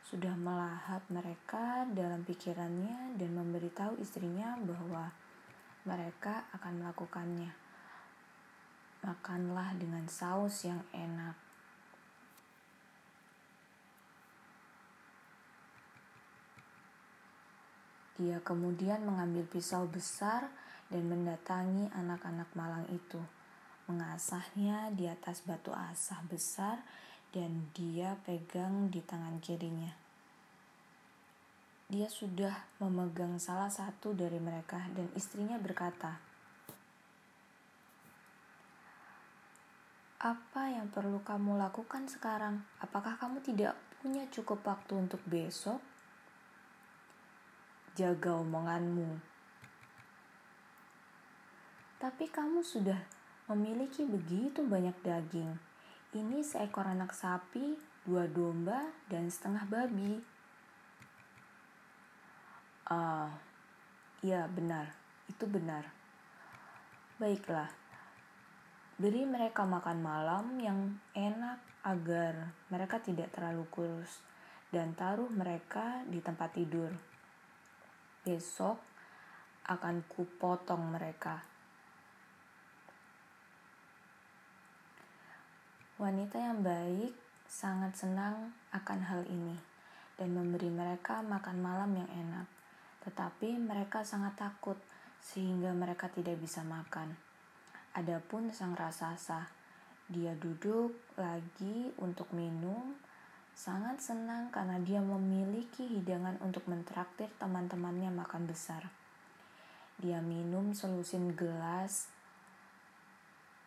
Sudah 0.00 0.32
melahap 0.32 1.04
mereka 1.12 1.84
dalam 1.92 2.24
pikirannya 2.24 3.20
dan 3.20 3.30
memberitahu 3.36 4.00
istrinya 4.00 4.56
bahwa 4.58 5.12
mereka 5.84 6.48
akan 6.56 6.80
melakukannya. 6.80 7.52
Makanlah 9.04 9.76
dengan 9.76 10.04
saus 10.08 10.64
yang 10.64 10.80
enak. 10.92 11.36
Dia 18.20 18.36
kemudian 18.44 19.00
mengambil 19.08 19.48
pisau 19.48 19.88
besar 19.88 20.52
dan 20.92 21.08
mendatangi 21.08 21.88
anak-anak 21.96 22.52
malang 22.52 22.84
itu, 22.92 23.16
mengasahnya 23.90 24.94
di 24.94 25.10
atas 25.10 25.42
batu 25.42 25.74
asah 25.74 26.22
besar 26.30 26.78
dan 27.34 27.66
dia 27.74 28.14
pegang 28.22 28.86
di 28.86 29.02
tangan 29.02 29.42
kirinya. 29.42 29.90
Dia 31.90 32.06
sudah 32.06 32.54
memegang 32.78 33.42
salah 33.42 33.66
satu 33.66 34.14
dari 34.14 34.38
mereka 34.38 34.78
dan 34.94 35.10
istrinya 35.18 35.58
berkata, 35.58 36.22
Apa 40.20 40.70
yang 40.70 40.86
perlu 40.92 41.18
kamu 41.26 41.58
lakukan 41.58 42.06
sekarang? 42.06 42.62
Apakah 42.78 43.18
kamu 43.18 43.42
tidak 43.42 43.74
punya 43.98 44.22
cukup 44.30 44.62
waktu 44.62 45.02
untuk 45.02 45.18
besok? 45.26 45.82
Jaga 47.98 48.38
omonganmu. 48.38 49.18
Tapi 51.98 52.28
kamu 52.28 52.60
sudah 52.60 53.00
memiliki 53.50 54.06
begitu 54.06 54.62
banyak 54.62 54.94
daging. 55.02 55.58
Ini 56.14 56.38
seekor 56.46 56.86
anak 56.86 57.10
sapi, 57.10 57.74
dua 58.06 58.30
domba, 58.30 58.86
dan 59.10 59.26
setengah 59.26 59.66
babi. 59.66 60.22
Ah, 62.86 63.30
ya 64.22 64.46
benar, 64.46 64.94
itu 65.26 65.46
benar. 65.50 65.86
Baiklah, 67.18 67.70
beri 68.98 69.26
mereka 69.26 69.66
makan 69.66 69.98
malam 69.98 70.58
yang 70.62 70.98
enak 71.14 71.58
agar 71.82 72.54
mereka 72.70 73.02
tidak 73.02 73.34
terlalu 73.34 73.66
kurus 73.70 74.22
dan 74.70 74.94
taruh 74.94 75.30
mereka 75.30 76.06
di 76.06 76.22
tempat 76.22 76.54
tidur. 76.54 76.90
Besok 78.22 78.78
akan 79.66 80.02
kupotong 80.06 80.94
mereka. 80.94 81.59
Wanita 86.00 86.40
yang 86.40 86.64
baik 86.64 87.12
sangat 87.44 87.92
senang 87.92 88.56
akan 88.72 89.00
hal 89.04 89.20
ini 89.28 89.52
dan 90.16 90.32
memberi 90.32 90.72
mereka 90.72 91.20
makan 91.20 91.60
malam 91.60 91.92
yang 91.92 92.08
enak. 92.08 92.48
Tetapi 93.04 93.60
mereka 93.60 94.00
sangat 94.00 94.32
takut 94.40 94.80
sehingga 95.20 95.76
mereka 95.76 96.08
tidak 96.08 96.40
bisa 96.40 96.64
makan. 96.64 97.12
Adapun 97.92 98.48
sang 98.48 98.72
raksasa, 98.72 99.52
dia 100.08 100.32
duduk 100.40 100.96
lagi 101.20 101.92
untuk 102.00 102.32
minum, 102.32 102.96
sangat 103.52 104.00
senang 104.00 104.48
karena 104.48 104.80
dia 104.80 105.04
memiliki 105.04 105.84
hidangan 105.84 106.40
untuk 106.40 106.64
mentraktir 106.64 107.28
teman-temannya 107.36 108.08
makan 108.08 108.48
besar. 108.48 108.88
Dia 110.00 110.24
minum 110.24 110.72
selusin 110.72 111.36
gelas 111.36 112.08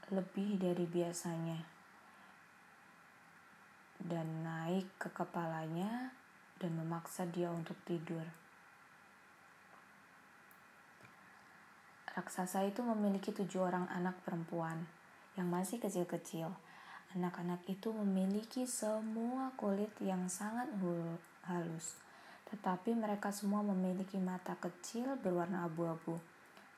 lebih 0.10 0.58
dari 0.58 0.89
biasanya 0.89 1.72
dan 4.03 4.43
naik 4.43 4.87
ke 4.99 5.07
kepalanya 5.15 6.11
dan 6.59 6.75
memaksa 6.75 7.23
dia 7.27 7.47
untuk 7.47 7.79
tidur. 7.87 8.23
Raksasa 12.13 12.61
itu 12.69 12.85
memiliki 12.85 13.33
tujuh 13.33 13.63
orang 13.63 13.89
anak 13.89 14.13
perempuan 14.21 14.85
yang 15.33 15.49
masih 15.49 15.81
kecil-kecil. 15.81 16.51
Anak-anak 17.17 17.65
itu 17.65 17.89
memiliki 17.89 18.69
semua 18.69 19.49
kulit 19.58 19.89
yang 19.97 20.29
sangat 20.29 20.69
halus, 21.49 21.97
tetapi 22.54 22.93
mereka 22.93 23.33
semua 23.33 23.65
memiliki 23.65 24.21
mata 24.21 24.54
kecil 24.62 25.17
berwarna 25.21 25.65
abu-abu, 25.65 26.21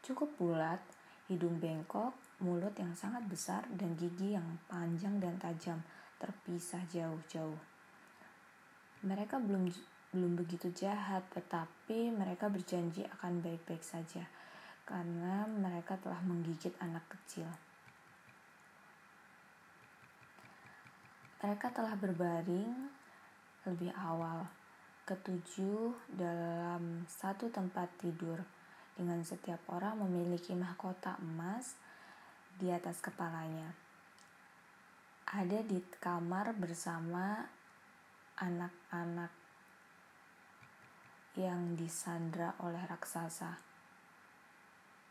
cukup 0.03 0.31
bulat, 0.39 0.79
hidung 1.27 1.59
bengkok, 1.59 2.15
mulut 2.39 2.75
yang 2.79 2.95
sangat 2.95 3.23
besar, 3.27 3.63
dan 3.75 3.95
gigi 3.95 4.35
yang 4.35 4.59
panjang 4.67 5.19
dan 5.19 5.35
tajam 5.39 5.79
terpisah 6.19 6.83
jauh-jauh. 6.91 7.59
Mereka 9.05 9.37
belum 9.41 9.69
belum 10.15 10.39
begitu 10.39 10.71
jahat, 10.71 11.27
tetapi 11.35 12.15
mereka 12.15 12.47
berjanji 12.47 13.03
akan 13.19 13.43
baik-baik 13.43 13.83
saja 13.83 14.23
karena 14.87 15.43
mereka 15.49 15.99
telah 15.99 16.21
menggigit 16.23 16.71
anak 16.79 17.03
kecil. 17.09 17.49
Mereka 21.43 21.73
telah 21.75 21.93
berbaring 21.99 22.89
lebih 23.69 23.91
awal, 23.97 24.45
ketujuh 25.05 25.93
dalam 26.09 27.05
satu 27.05 27.49
tempat 27.53 27.89
tidur, 28.01 28.41
dengan 28.95 29.19
setiap 29.21 29.59
orang 29.69 29.99
memiliki 30.07 30.55
mahkota 30.55 31.19
emas 31.19 31.75
di 32.55 32.71
atas 32.71 33.03
kepalanya. 33.03 33.84
Ada 35.25 35.65
di 35.65 35.81
kamar 35.97 36.53
bersama 36.53 37.41
anak-anak 38.37 39.33
yang 41.33 41.73
disandra 41.73 42.53
oleh 42.61 42.85
raksasa 42.85 43.57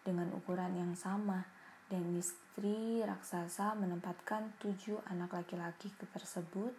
dengan 0.07 0.31
ukuran 0.39 0.71
yang 0.79 0.95
sama 0.95 1.43
dan 1.91 2.15
istri 2.15 3.03
raksasa 3.03 3.75
menempatkan 3.75 4.55
tujuh 4.63 5.03
anak 5.11 5.35
laki-laki 5.35 5.91
tersebut 5.99 6.73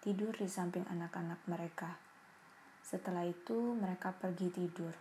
tidur 0.00 0.32
di 0.32 0.48
samping 0.48 0.88
anak-anak 0.88 1.44
mereka. 1.44 1.92
Setelah 2.80 3.28
itu 3.28 3.76
mereka 3.76 4.16
pergi 4.16 4.48
tidur. 4.48 4.96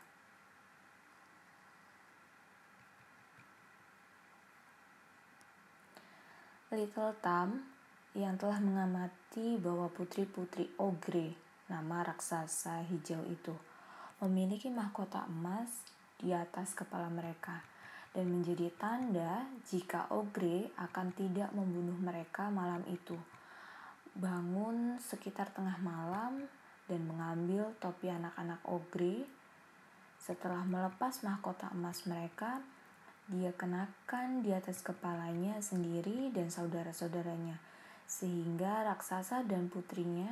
Little 6.74 7.13
Tam 7.22 7.61
yang 8.18 8.41
telah 8.41 8.57
mengamati 8.57 9.61
bahwa 9.61 9.86
putri-putri 9.93 10.66
Ogre, 10.82 11.38
nama 11.70 12.01
raksasa 12.01 12.82
hijau 12.89 13.22
itu, 13.30 13.53
memiliki 14.26 14.74
mahkota 14.74 15.30
emas 15.30 15.86
di 16.18 16.34
atas 16.34 16.74
kepala 16.74 17.05
mereka 17.13 17.61
dan 18.18 18.34
menjadi 18.34 18.74
tanda 18.82 19.45
jika 19.70 20.09
Ogre 20.09 20.74
akan 20.82 21.13
tidak 21.13 21.53
membunuh 21.53 22.01
mereka 22.01 22.49
malam 22.49 22.82
itu. 22.89 23.13
Bangun 24.18 24.97
sekitar 24.97 25.53
tengah 25.53 25.78
malam 25.86 26.49
dan 26.89 27.05
mengambil 27.05 27.78
topi 27.78 28.09
anak-anak 28.09 28.66
Ogre. 28.66 29.30
Setelah 30.18 30.66
melepas 30.66 31.22
mahkota 31.22 31.70
emas 31.78 32.09
mereka, 32.09 32.57
dia 33.26 33.50
kenakan 33.58 34.46
di 34.46 34.54
atas 34.54 34.86
kepalanya 34.86 35.58
sendiri 35.58 36.30
dan 36.30 36.54
saudara-saudaranya, 36.54 37.58
sehingga 38.06 38.86
raksasa 38.86 39.42
dan 39.50 39.66
putrinya 39.66 40.30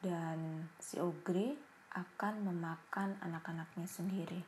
dan 0.00 0.68
si 0.80 0.96
Ogre 0.96 1.56
akan 1.92 2.44
memakan 2.44 3.16
anak-anaknya 3.20 3.88
sendiri. 3.88 4.40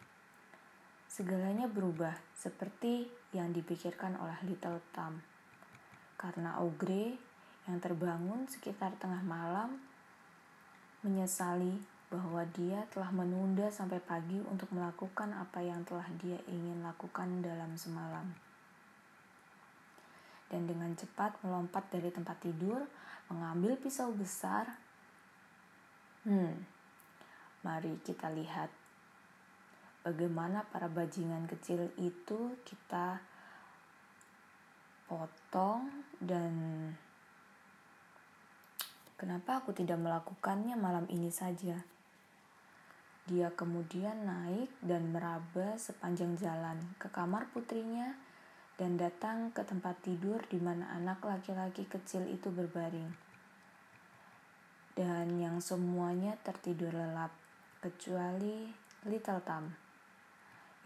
Segalanya 1.09 1.69
berubah 1.69 2.13
seperti 2.37 3.09
yang 3.33 3.53
dipikirkan 3.53 4.17
oleh 4.21 4.37
Little 4.45 4.81
Tom. 4.93 5.21
Karena 6.21 6.61
Ogre 6.61 7.17
yang 7.69 7.81
terbangun 7.81 8.49
sekitar 8.49 8.97
tengah 9.01 9.25
malam 9.25 9.81
menyesali 11.05 11.98
bahwa 12.09 12.41
dia 12.57 12.89
telah 12.89 13.13
menunda 13.13 13.69
sampai 13.69 14.01
pagi 14.01 14.41
untuk 14.49 14.73
melakukan 14.73 15.29
apa 15.37 15.61
yang 15.61 15.85
telah 15.85 16.09
dia 16.17 16.41
ingin 16.49 16.81
lakukan 16.81 17.45
dalam 17.45 17.77
semalam. 17.77 18.33
Dan 20.49 20.65
dengan 20.65 20.97
cepat 20.97 21.37
melompat 21.45 21.93
dari 21.93 22.09
tempat 22.09 22.41
tidur, 22.41 22.81
mengambil 23.29 23.77
pisau 23.77 24.09
besar. 24.17 24.81
Hmm, 26.25 26.65
mari 27.61 28.01
kita 28.01 28.33
lihat 28.33 28.73
bagaimana 30.01 30.65
para 30.73 30.89
bajingan 30.89 31.45
kecil 31.45 31.93
itu 32.01 32.57
kita 32.65 33.21
potong 35.05 35.89
dan 36.25 36.53
kenapa 39.21 39.61
aku 39.61 39.77
tidak 39.77 40.01
melakukannya 40.01 40.73
malam 40.81 41.05
ini 41.13 41.29
saja. 41.29 41.98
Dia 43.29 43.53
kemudian 43.53 44.25
naik 44.25 44.73
dan 44.81 45.13
meraba 45.13 45.77
sepanjang 45.77 46.41
jalan 46.41 46.81
ke 46.97 47.13
kamar 47.13 47.45
putrinya 47.53 48.17
dan 48.81 48.97
datang 48.97 49.53
ke 49.53 49.61
tempat 49.69 50.01
tidur 50.01 50.41
di 50.49 50.57
mana 50.57 50.89
anak 50.97 51.21
laki-laki 51.21 51.85
kecil 51.85 52.25
itu 52.25 52.49
berbaring. 52.49 53.13
Dan 54.97 55.37
yang 55.37 55.61
semuanya 55.61 56.41
tertidur 56.41 56.89
lelap, 56.89 57.29
kecuali 57.85 58.73
Little 59.05 59.45
Tam, 59.45 59.77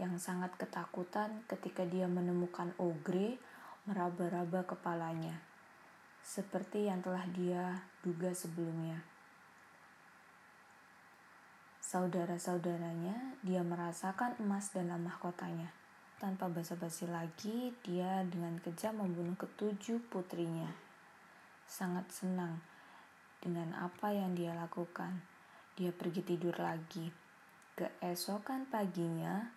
yang 0.02 0.18
sangat 0.18 0.58
ketakutan 0.58 1.46
ketika 1.46 1.86
dia 1.86 2.10
menemukan 2.10 2.74
Ogre 2.82 3.38
meraba-raba 3.86 4.66
kepalanya, 4.66 5.38
seperti 6.26 6.90
yang 6.90 6.98
telah 7.06 7.22
dia 7.30 7.86
duga 8.02 8.34
sebelumnya 8.34 9.11
saudara-saudaranya, 11.92 13.36
dia 13.44 13.60
merasakan 13.60 14.40
emas 14.40 14.72
dalam 14.72 15.04
mahkotanya. 15.04 15.68
Tanpa 16.16 16.48
basa-basi 16.48 17.04
lagi, 17.04 17.76
dia 17.84 18.24
dengan 18.24 18.56
kejam 18.64 18.96
membunuh 18.96 19.36
ketujuh 19.36 20.00
putrinya. 20.08 20.72
Sangat 21.68 22.08
senang 22.08 22.64
dengan 23.44 23.76
apa 23.76 24.08
yang 24.08 24.32
dia 24.32 24.56
lakukan. 24.56 25.20
Dia 25.76 25.92
pergi 25.92 26.24
tidur 26.24 26.56
lagi. 26.56 27.12
Keesokan 27.76 28.72
paginya, 28.72 29.52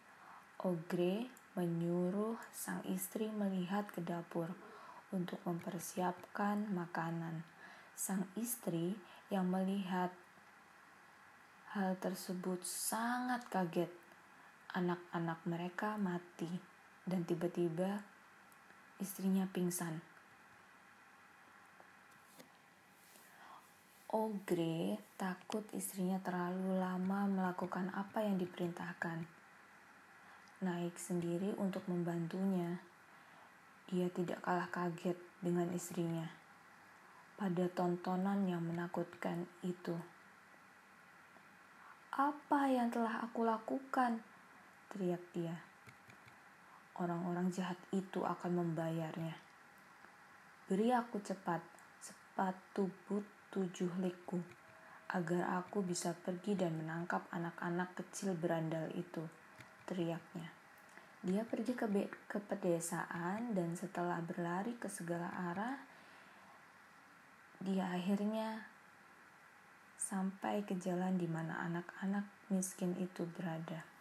Ogre 0.59 1.31
menyuruh 1.55 2.35
sang 2.51 2.83
istri 2.83 3.31
melihat 3.31 3.87
ke 3.87 4.03
dapur 4.03 4.51
untuk 5.15 5.39
mempersiapkan 5.47 6.67
makanan. 6.67 7.47
Sang 7.95 8.27
istri 8.35 8.99
yang 9.31 9.47
melihat 9.47 10.11
Hal 11.75 11.99
tersebut 11.99 12.63
sangat 12.63 13.51
kaget. 13.51 13.91
Anak-anak 14.79 15.43
mereka 15.43 15.99
mati 15.99 16.47
dan 17.03 17.27
tiba-tiba 17.27 17.99
istrinya 18.95 19.43
pingsan. 19.51 19.99
Ogre 24.07 25.03
takut 25.19 25.67
istrinya 25.75 26.15
terlalu 26.23 26.79
lama 26.79 27.27
melakukan 27.27 27.91
apa 27.91 28.23
yang 28.23 28.39
diperintahkan. 28.39 29.27
Naik 30.63 30.95
sendiri 30.95 31.59
untuk 31.59 31.83
membantunya. 31.91 32.79
Dia 33.91 34.07
tidak 34.15 34.39
kalah 34.47 34.71
kaget 34.71 35.19
dengan 35.43 35.67
istrinya 35.75 36.23
pada 37.35 37.67
tontonan 37.67 38.47
yang 38.47 38.63
menakutkan 38.63 39.43
itu. 39.59 40.14
Apa 42.15 42.71
yang 42.71 42.87
telah 42.87 43.27
aku 43.27 43.43
lakukan? 43.43 44.23
Teriak 44.87 45.19
dia. 45.35 45.51
Orang-orang 46.95 47.51
jahat 47.51 47.75
itu 47.91 48.23
akan 48.23 48.63
membayarnya. 48.63 49.35
Beri 50.63 50.95
aku 50.95 51.19
cepat 51.19 51.59
sepatu 51.99 52.87
boot 53.03 53.27
tujuh 53.51 53.91
liku 53.99 54.39
agar 55.11 55.59
aku 55.59 55.83
bisa 55.83 56.15
pergi 56.15 56.55
dan 56.55 56.79
menangkap 56.79 57.27
anak-anak 57.35 57.91
kecil 57.99 58.31
berandal 58.31 58.87
itu. 58.95 59.27
Teriaknya. 59.83 60.55
Dia 61.19 61.43
pergi 61.43 61.75
ke, 61.75 61.83
ke 62.31 62.39
pedesaan 62.39 63.51
dan 63.51 63.75
setelah 63.75 64.23
berlari 64.23 64.71
ke 64.79 64.87
segala 64.87 65.27
arah, 65.51 65.83
dia 67.59 67.91
akhirnya 67.91 68.71
sampai 69.95 70.61
ke 70.67 70.75
jalan 70.77 71.17
di 71.17 71.25
mana 71.25 71.59
anak-anak 71.65 72.27
miskin 72.51 72.93
itu 72.99 73.25
berada. 73.35 73.94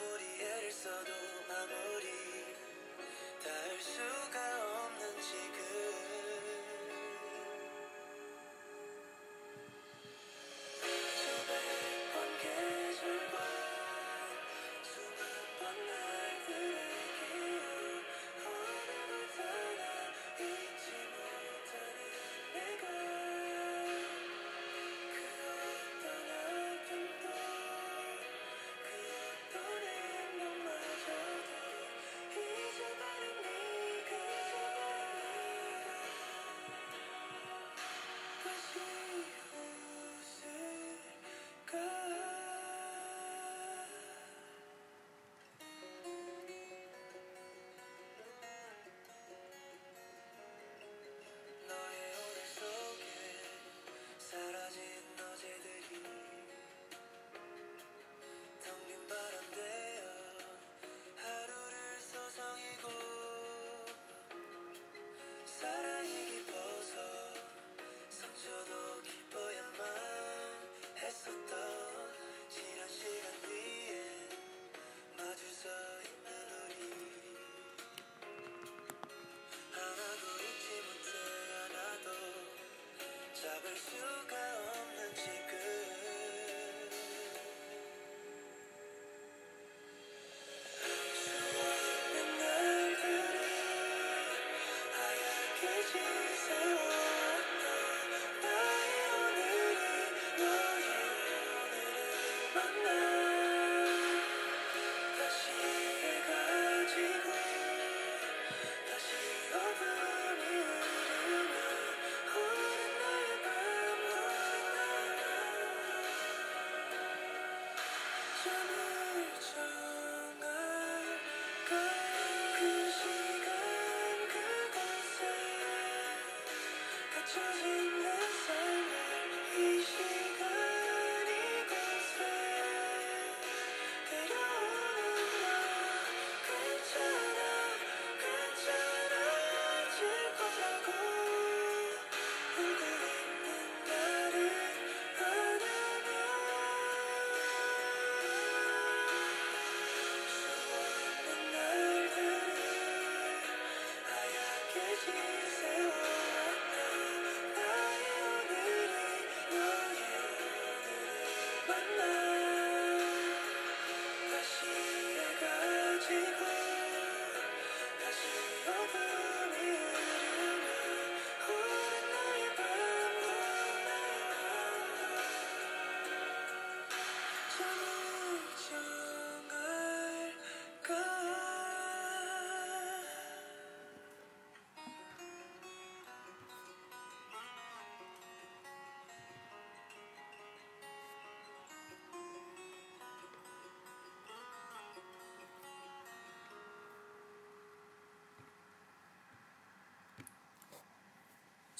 아무리 0.00 0.24
애를 0.40 0.72
써도 0.72 1.12
아무리 1.50 2.08
닿을 3.44 3.80
수가 3.82 4.40
없는 4.86 5.20
지금 5.20 5.69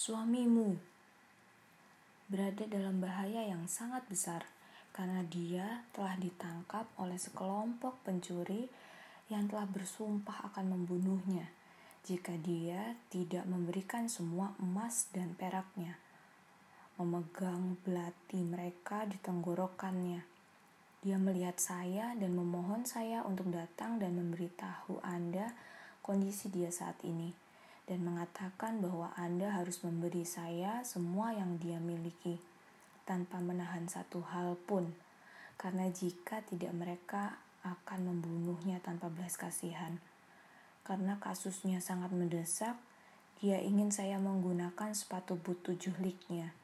Suamimu 0.01 0.80
berada 2.32 2.64
dalam 2.64 3.05
bahaya 3.05 3.44
yang 3.44 3.68
sangat 3.68 4.01
besar 4.09 4.48
karena 4.96 5.20
dia 5.28 5.84
telah 5.92 6.16
ditangkap 6.16 6.88
oleh 6.96 7.20
sekelompok 7.20 8.01
pencuri 8.01 8.64
yang 9.28 9.44
telah 9.44 9.68
bersumpah 9.68 10.48
akan 10.48 10.72
membunuhnya 10.72 11.53
jika 12.09 12.32
dia 12.40 12.96
tidak 13.12 13.44
memberikan 13.44 14.09
semua 14.09 14.57
emas 14.57 15.05
dan 15.12 15.36
peraknya. 15.36 16.01
Memegang 16.96 17.76
belati 17.84 18.40
mereka 18.40 19.05
di 19.05 19.20
tenggorokannya. 19.20 20.24
Dia 21.05 21.20
melihat 21.20 21.61
saya 21.61 22.16
dan 22.16 22.32
memohon 22.32 22.88
saya 22.88 23.20
untuk 23.28 23.53
datang 23.53 24.01
dan 24.01 24.16
memberitahu 24.16 25.05
Anda 25.05 25.53
kondisi 26.01 26.48
dia 26.48 26.72
saat 26.72 26.96
ini 27.05 27.49
dan 27.91 28.07
mengatakan 28.07 28.78
bahwa 28.78 29.11
Anda 29.18 29.51
harus 29.51 29.82
memberi 29.82 30.22
saya 30.22 30.86
semua 30.86 31.34
yang 31.34 31.59
dia 31.59 31.82
miliki 31.82 32.38
tanpa 33.03 33.43
menahan 33.43 33.91
satu 33.91 34.22
hal 34.30 34.55
pun 34.70 34.95
karena 35.59 35.91
jika 35.91 36.38
tidak 36.47 36.70
mereka 36.70 37.43
akan 37.66 38.14
membunuhnya 38.14 38.78
tanpa 38.78 39.11
belas 39.11 39.34
kasihan. 39.34 39.99
Karena 40.86 41.18
kasusnya 41.18 41.82
sangat 41.82 42.14
mendesak, 42.14 42.78
dia 43.43 43.59
ingin 43.59 43.91
saya 43.91 44.22
menggunakan 44.22 44.95
sepatu 44.95 45.34
boot 45.34 45.61
tujuh 45.66 45.93
liknya. 45.99 46.55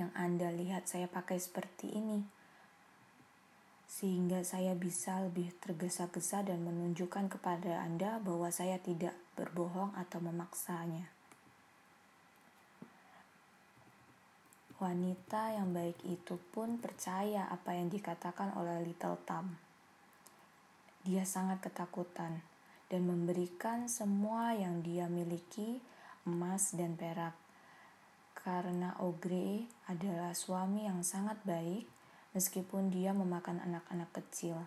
Yang 0.00 0.10
Anda 0.16 0.48
lihat 0.48 0.88
saya 0.88 1.12
pakai 1.12 1.36
seperti 1.36 1.92
ini 1.92 2.24
sehingga 3.86 4.42
saya 4.42 4.74
bisa 4.74 5.22
lebih 5.22 5.54
tergesa-gesa 5.62 6.42
dan 6.42 6.66
menunjukkan 6.66 7.38
kepada 7.38 7.80
Anda 7.86 8.18
bahwa 8.18 8.50
saya 8.50 8.76
tidak 8.82 9.14
berbohong 9.38 9.94
atau 9.94 10.18
memaksanya. 10.20 11.06
Wanita 14.76 15.56
yang 15.56 15.72
baik 15.72 16.04
itu 16.04 16.36
pun 16.52 16.76
percaya 16.76 17.48
apa 17.48 17.72
yang 17.72 17.88
dikatakan 17.88 18.52
oleh 18.60 18.84
Little 18.84 19.16
Tom. 19.24 19.56
Dia 21.00 21.24
sangat 21.24 21.64
ketakutan 21.64 22.44
dan 22.92 23.08
memberikan 23.08 23.88
semua 23.88 24.52
yang 24.52 24.84
dia 24.84 25.08
miliki, 25.08 25.80
emas 26.28 26.76
dan 26.76 26.92
perak. 26.92 27.32
Karena 28.36 28.92
Ogre 29.00 29.64
adalah 29.88 30.36
suami 30.36 30.84
yang 30.84 31.00
sangat 31.00 31.40
baik, 31.48 31.95
meskipun 32.36 32.92
dia 32.92 33.16
memakan 33.16 33.64
anak-anak 33.64 34.12
kecil. 34.12 34.60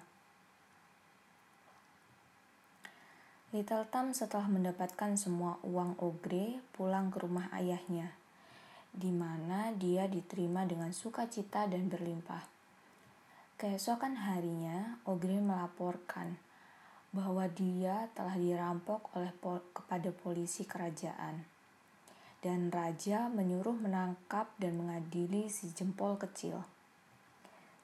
Little 3.54 3.86
Tom 3.94 4.10
setelah 4.10 4.50
mendapatkan 4.50 5.14
semua 5.14 5.62
uang 5.62 6.02
Ogre 6.02 6.66
pulang 6.74 7.14
ke 7.14 7.22
rumah 7.22 7.46
ayahnya, 7.54 8.18
di 8.90 9.14
mana 9.14 9.70
dia 9.78 10.10
diterima 10.10 10.66
dengan 10.66 10.90
sukacita 10.90 11.70
dan 11.70 11.94
berlimpah. 11.94 12.42
Keesokan 13.62 14.18
harinya, 14.18 14.98
Ogre 15.06 15.38
melaporkan 15.38 16.42
bahwa 17.10 17.50
dia 17.50 18.10
telah 18.14 18.38
dirampok 18.38 19.14
oleh 19.18 19.34
pol 19.34 19.62
kepada 19.74 20.10
polisi 20.14 20.66
kerajaan. 20.66 21.46
Dan 22.40 22.72
raja 22.72 23.28
menyuruh 23.28 23.76
menangkap 23.76 24.54
dan 24.62 24.80
mengadili 24.80 25.52
si 25.52 25.74
jempol 25.76 26.16
kecil. 26.16 26.79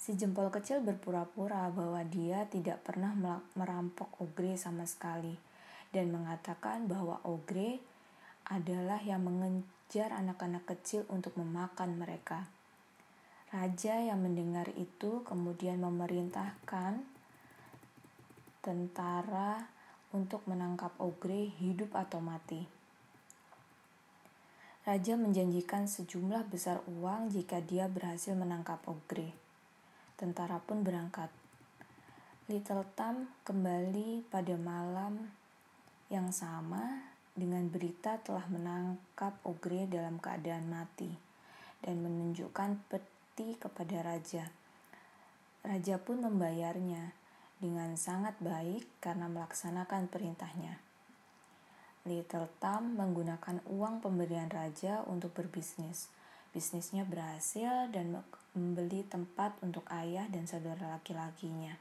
Si 0.05 0.13
jempol 0.13 0.53
kecil 0.53 0.85
berpura-pura 0.85 1.65
bahwa 1.73 1.97
dia 2.05 2.45
tidak 2.45 2.85
pernah 2.85 3.41
merampok 3.57 4.21
Ogre 4.21 4.53
sama 4.53 4.85
sekali 4.85 5.33
dan 5.89 6.13
mengatakan 6.13 6.85
bahwa 6.85 7.25
Ogre 7.25 7.81
adalah 8.45 9.01
yang 9.01 9.25
mengejar 9.25 10.13
anak-anak 10.13 10.61
kecil 10.69 11.09
untuk 11.09 11.33
memakan 11.41 11.97
mereka. 11.97 12.45
Raja 13.49 13.97
yang 13.97 14.21
mendengar 14.21 14.69
itu 14.77 15.25
kemudian 15.25 15.81
memerintahkan 15.81 17.01
tentara 18.61 19.73
untuk 20.13 20.45
menangkap 20.45 20.93
Ogre 21.01 21.49
hidup 21.57 21.97
atau 21.97 22.21
mati. 22.21 22.61
Raja 24.85 25.17
menjanjikan 25.17 25.89
sejumlah 25.89 26.45
besar 26.53 26.85
uang 26.85 27.33
jika 27.33 27.57
dia 27.57 27.89
berhasil 27.89 28.37
menangkap 28.37 28.85
Ogre. 28.85 29.44
Tentara 30.15 30.63
pun 30.63 30.79
berangkat. 30.79 31.27
Little 32.47 32.87
Tom 32.95 33.27
kembali 33.43 34.23
pada 34.31 34.55
malam 34.55 35.27
yang 36.07 36.31
sama 36.31 37.03
dengan 37.35 37.67
berita 37.67 38.15
telah 38.23 38.47
menangkap 38.47 39.35
Ogre 39.43 39.91
dalam 39.91 40.15
keadaan 40.23 40.71
mati 40.71 41.11
dan 41.83 41.99
menunjukkan 41.99 42.79
peti 42.87 43.59
kepada 43.59 44.07
raja. 44.07 44.47
Raja 45.67 45.99
pun 45.99 46.23
membayarnya 46.23 47.11
dengan 47.59 47.99
sangat 47.99 48.39
baik 48.39 48.87
karena 49.03 49.27
melaksanakan 49.27 50.07
perintahnya. 50.07 50.79
Little 52.07 52.47
Tom 52.63 52.95
menggunakan 52.95 53.65
uang 53.67 53.99
pemberian 53.99 54.47
raja 54.47 55.03
untuk 55.09 55.35
berbisnis. 55.35 56.07
Bisnisnya 56.55 57.03
berhasil 57.03 57.91
dan 57.91 58.15
membeli 58.55 59.03
tempat 59.03 59.59
untuk 59.59 59.83
ayah 59.91 60.23
dan 60.31 60.47
saudara 60.47 60.95
laki-lakinya. 60.95 61.75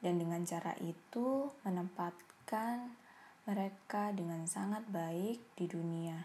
Dan 0.00 0.16
dengan 0.16 0.48
cara 0.48 0.72
itu 0.80 1.52
menempatkan 1.68 2.96
mereka 3.44 4.16
dengan 4.16 4.48
sangat 4.48 4.88
baik 4.88 5.44
di 5.60 5.68
dunia. 5.68 6.24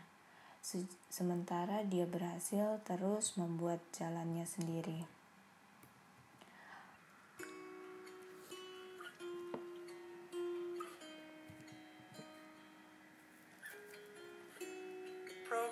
Sementara 1.12 1.84
dia 1.84 2.08
berhasil 2.08 2.80
terus 2.88 3.36
membuat 3.36 3.84
jalannya 3.92 4.48
sendiri. 4.48 5.23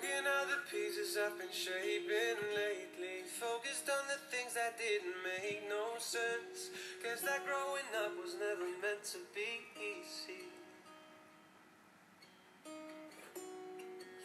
Broken 0.02 0.26
all 0.26 0.46
the 0.50 0.58
pieces 0.66 1.14
I've 1.14 1.38
been 1.38 1.54
shaping 1.54 2.42
lately. 2.58 3.22
Focused 3.38 3.86
on 3.86 4.02
the 4.10 4.18
things 4.34 4.50
that 4.58 4.74
didn't 4.74 5.14
make 5.22 5.62
no 5.70 5.94
sense. 6.02 6.74
Guess 6.98 7.22
that 7.22 7.46
growing 7.46 7.86
up 8.02 8.10
was 8.18 8.34
never 8.34 8.66
meant 8.82 9.06
to 9.14 9.22
be 9.30 9.62
easy. 9.78 10.50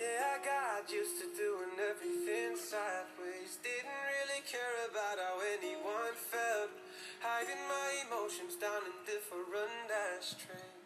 Yeah, 0.01 0.33
I 0.33 0.37
got 0.41 0.89
used 0.89 1.21
to 1.21 1.29
doing 1.37 1.77
everything 1.77 2.57
sideways. 2.57 3.61
Didn't 3.61 4.01
really 4.17 4.41
care 4.49 4.81
about 4.89 5.21
how 5.21 5.37
anyone 5.61 6.17
felt. 6.17 6.73
Hiding 7.21 7.61
my 7.69 7.89
emotions 8.09 8.57
down 8.57 8.81
in 8.81 8.97
different 9.05 9.93
ashtrays. 9.93 10.76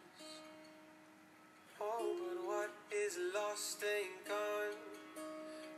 But 1.82 2.38
what 2.46 2.70
is 2.94 3.18
lost 3.34 3.82
ain't 3.82 4.22
gone. 4.22 4.78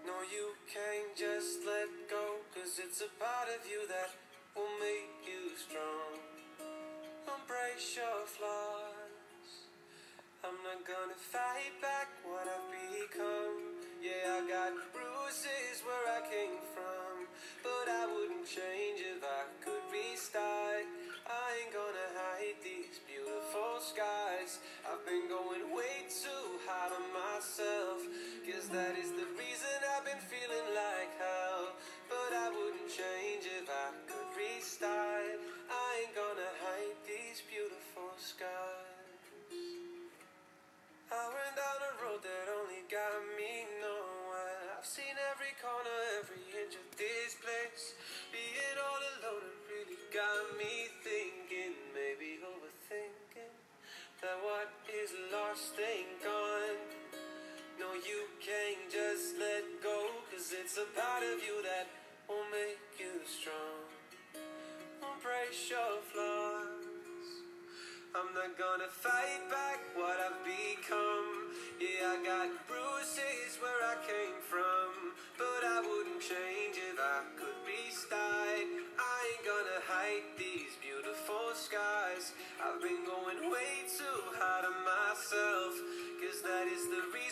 No, 0.05 0.21
you 0.29 0.53
can't 0.69 1.17
just 1.17 1.65
let 1.65 1.89
go, 2.13 2.45
cause 2.53 2.77
it's 2.77 3.01
a 3.01 3.09
part 3.17 3.49
of 3.49 3.65
you 3.65 3.89
that 3.89 4.13
will 4.53 4.75
make 4.85 5.25
you 5.25 5.57
strong. 5.57 6.21
Embrace 7.25 7.97
your 7.97 8.21
flaws. 8.29 9.49
I'm 10.45 10.61
not 10.61 10.85
gonna 10.85 11.17
fight 11.17 11.73
back 11.81 12.13
what 12.21 12.45
I've 12.45 12.69
become. 12.69 13.81
Yeah, 14.05 14.37
I 14.37 14.41
got 14.45 14.77
bruises 14.93 15.81
where 15.89 16.05
I 16.05 16.21
came 16.29 16.61
from, 16.77 17.25
but 17.65 17.89
I 17.89 18.05
wouldn't 18.13 18.45
change 18.45 19.01
if 19.01 19.25
I 19.25 19.49
could 19.65 19.81
restart. 19.89 20.85
I 21.25 21.65
ain't 21.65 21.73
gonna 21.73 22.09
hide 22.13 22.61
these 22.61 23.01
beautiful 23.09 23.81
skies. 23.81 24.61
I've 24.95 25.03
been 25.11 25.27
going 25.27 25.75
way 25.75 26.07
too 26.07 26.47
hard 26.71 26.95
on 26.95 27.03
myself, 27.11 27.99
cause 28.47 28.71
that 28.71 28.95
is 28.95 29.11
the 29.11 29.27
reason 29.35 29.75
I've 29.91 30.07
been 30.07 30.23
feeling 30.23 30.71
like 30.71 31.11
hell. 31.19 31.75
But 32.07 32.31
I 32.31 32.47
wouldn't 32.55 32.87
change 32.87 33.43
if 33.43 33.67
I 33.67 33.91
could 34.07 34.31
restart. 34.39 35.43
I 35.67 35.87
ain't 35.99 36.15
gonna 36.15 36.47
hide 36.63 36.95
these 37.11 37.43
beautiful 37.43 38.15
skies. 38.23 39.19
I 41.11 41.25
went 41.27 41.59
down 41.59 41.79
a 41.91 41.93
road 41.99 42.23
that 42.23 42.47
only 42.55 42.87
got 42.87 43.19
me 43.35 43.67
nowhere. 43.83 44.79
I've 44.79 44.87
seen 44.87 45.19
every 45.35 45.59
corner, 45.59 45.99
every 46.23 46.39
inch 46.55 46.79
of 46.79 46.87
this 46.95 47.35
place. 47.43 47.99
Being 48.31 48.79
all 48.79 49.03
alone, 49.03 49.14
that 54.25 54.41
what 54.41 54.73
is 54.89 55.13
lost 55.29 55.77
ain't 55.77 56.17
gone. 56.25 56.81
No, 57.77 57.93
you 57.93 58.25
can't 58.41 58.89
just 58.89 59.37
let 59.37 59.65
go, 59.85 60.09
cause 60.33 60.49
it's 60.49 60.81
a 60.81 60.89
part 60.97 61.21
of 61.29 61.45
you 61.45 61.61
that 61.61 61.93
will 62.25 62.49
make 62.49 62.81
you 62.97 63.21
strong. 63.29 63.85
Embrace 65.05 65.69
your 65.69 66.01
flaws. 66.09 67.29
I'm 68.17 68.33
not 68.33 68.57
gonna 68.57 68.89
fight 68.89 69.45
back 69.53 69.81
what 69.93 70.17
I've 70.17 70.41
become. 70.41 71.53
Yeah, 71.77 72.17
I 72.17 72.25
got 72.25 72.49
bruises 72.65 73.61
where 73.61 73.81
I 73.93 73.97
came 74.09 74.41
from, 74.49 74.89
but 75.37 75.61
I 75.69 75.85
wouldn't 75.85 76.23
change 76.25 76.81
if 76.81 76.97
I 76.97 77.21
could 77.37 77.54
too 83.95 84.23
hard 84.35 84.65
on 84.67 84.75
myself, 84.83 85.79
cause 86.19 86.43
that 86.43 86.67
is 86.67 86.91
the 86.91 87.03
reason 87.15 87.24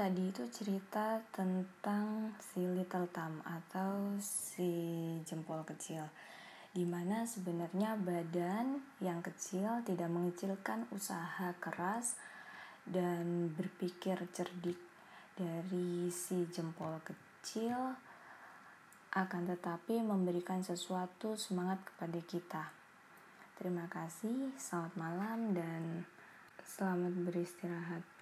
Tadi 0.00 0.32
itu 0.32 0.48
cerita 0.48 1.20
tentang 1.28 2.32
si 2.40 2.64
Little 2.64 3.04
Thumb 3.12 3.36
atau 3.44 4.16
si 4.16 4.72
jempol 5.28 5.60
kecil. 5.68 6.00
Di 6.72 6.88
mana 6.88 7.28
sebenarnya 7.28 8.00
badan 8.00 8.80
yang 9.04 9.20
kecil 9.20 9.84
tidak 9.84 10.08
mengecilkan 10.08 10.88
usaha 10.96 11.52
keras 11.60 12.16
dan 12.88 13.52
berpikir 13.52 14.16
cerdik 14.32 14.80
dari 15.36 16.08
si 16.08 16.48
jempol 16.48 16.96
kecil 17.04 17.92
akan 19.12 19.52
tetapi 19.52 20.00
memberikan 20.00 20.64
sesuatu 20.64 21.36
semangat 21.36 21.76
kepada 21.84 22.24
kita. 22.24 22.64
Terima 23.60 23.84
kasih, 23.92 24.56
selamat 24.56 24.96
malam 24.96 25.52
dan 25.52 26.08
selamat 26.64 27.12
beristirahat. 27.20 28.19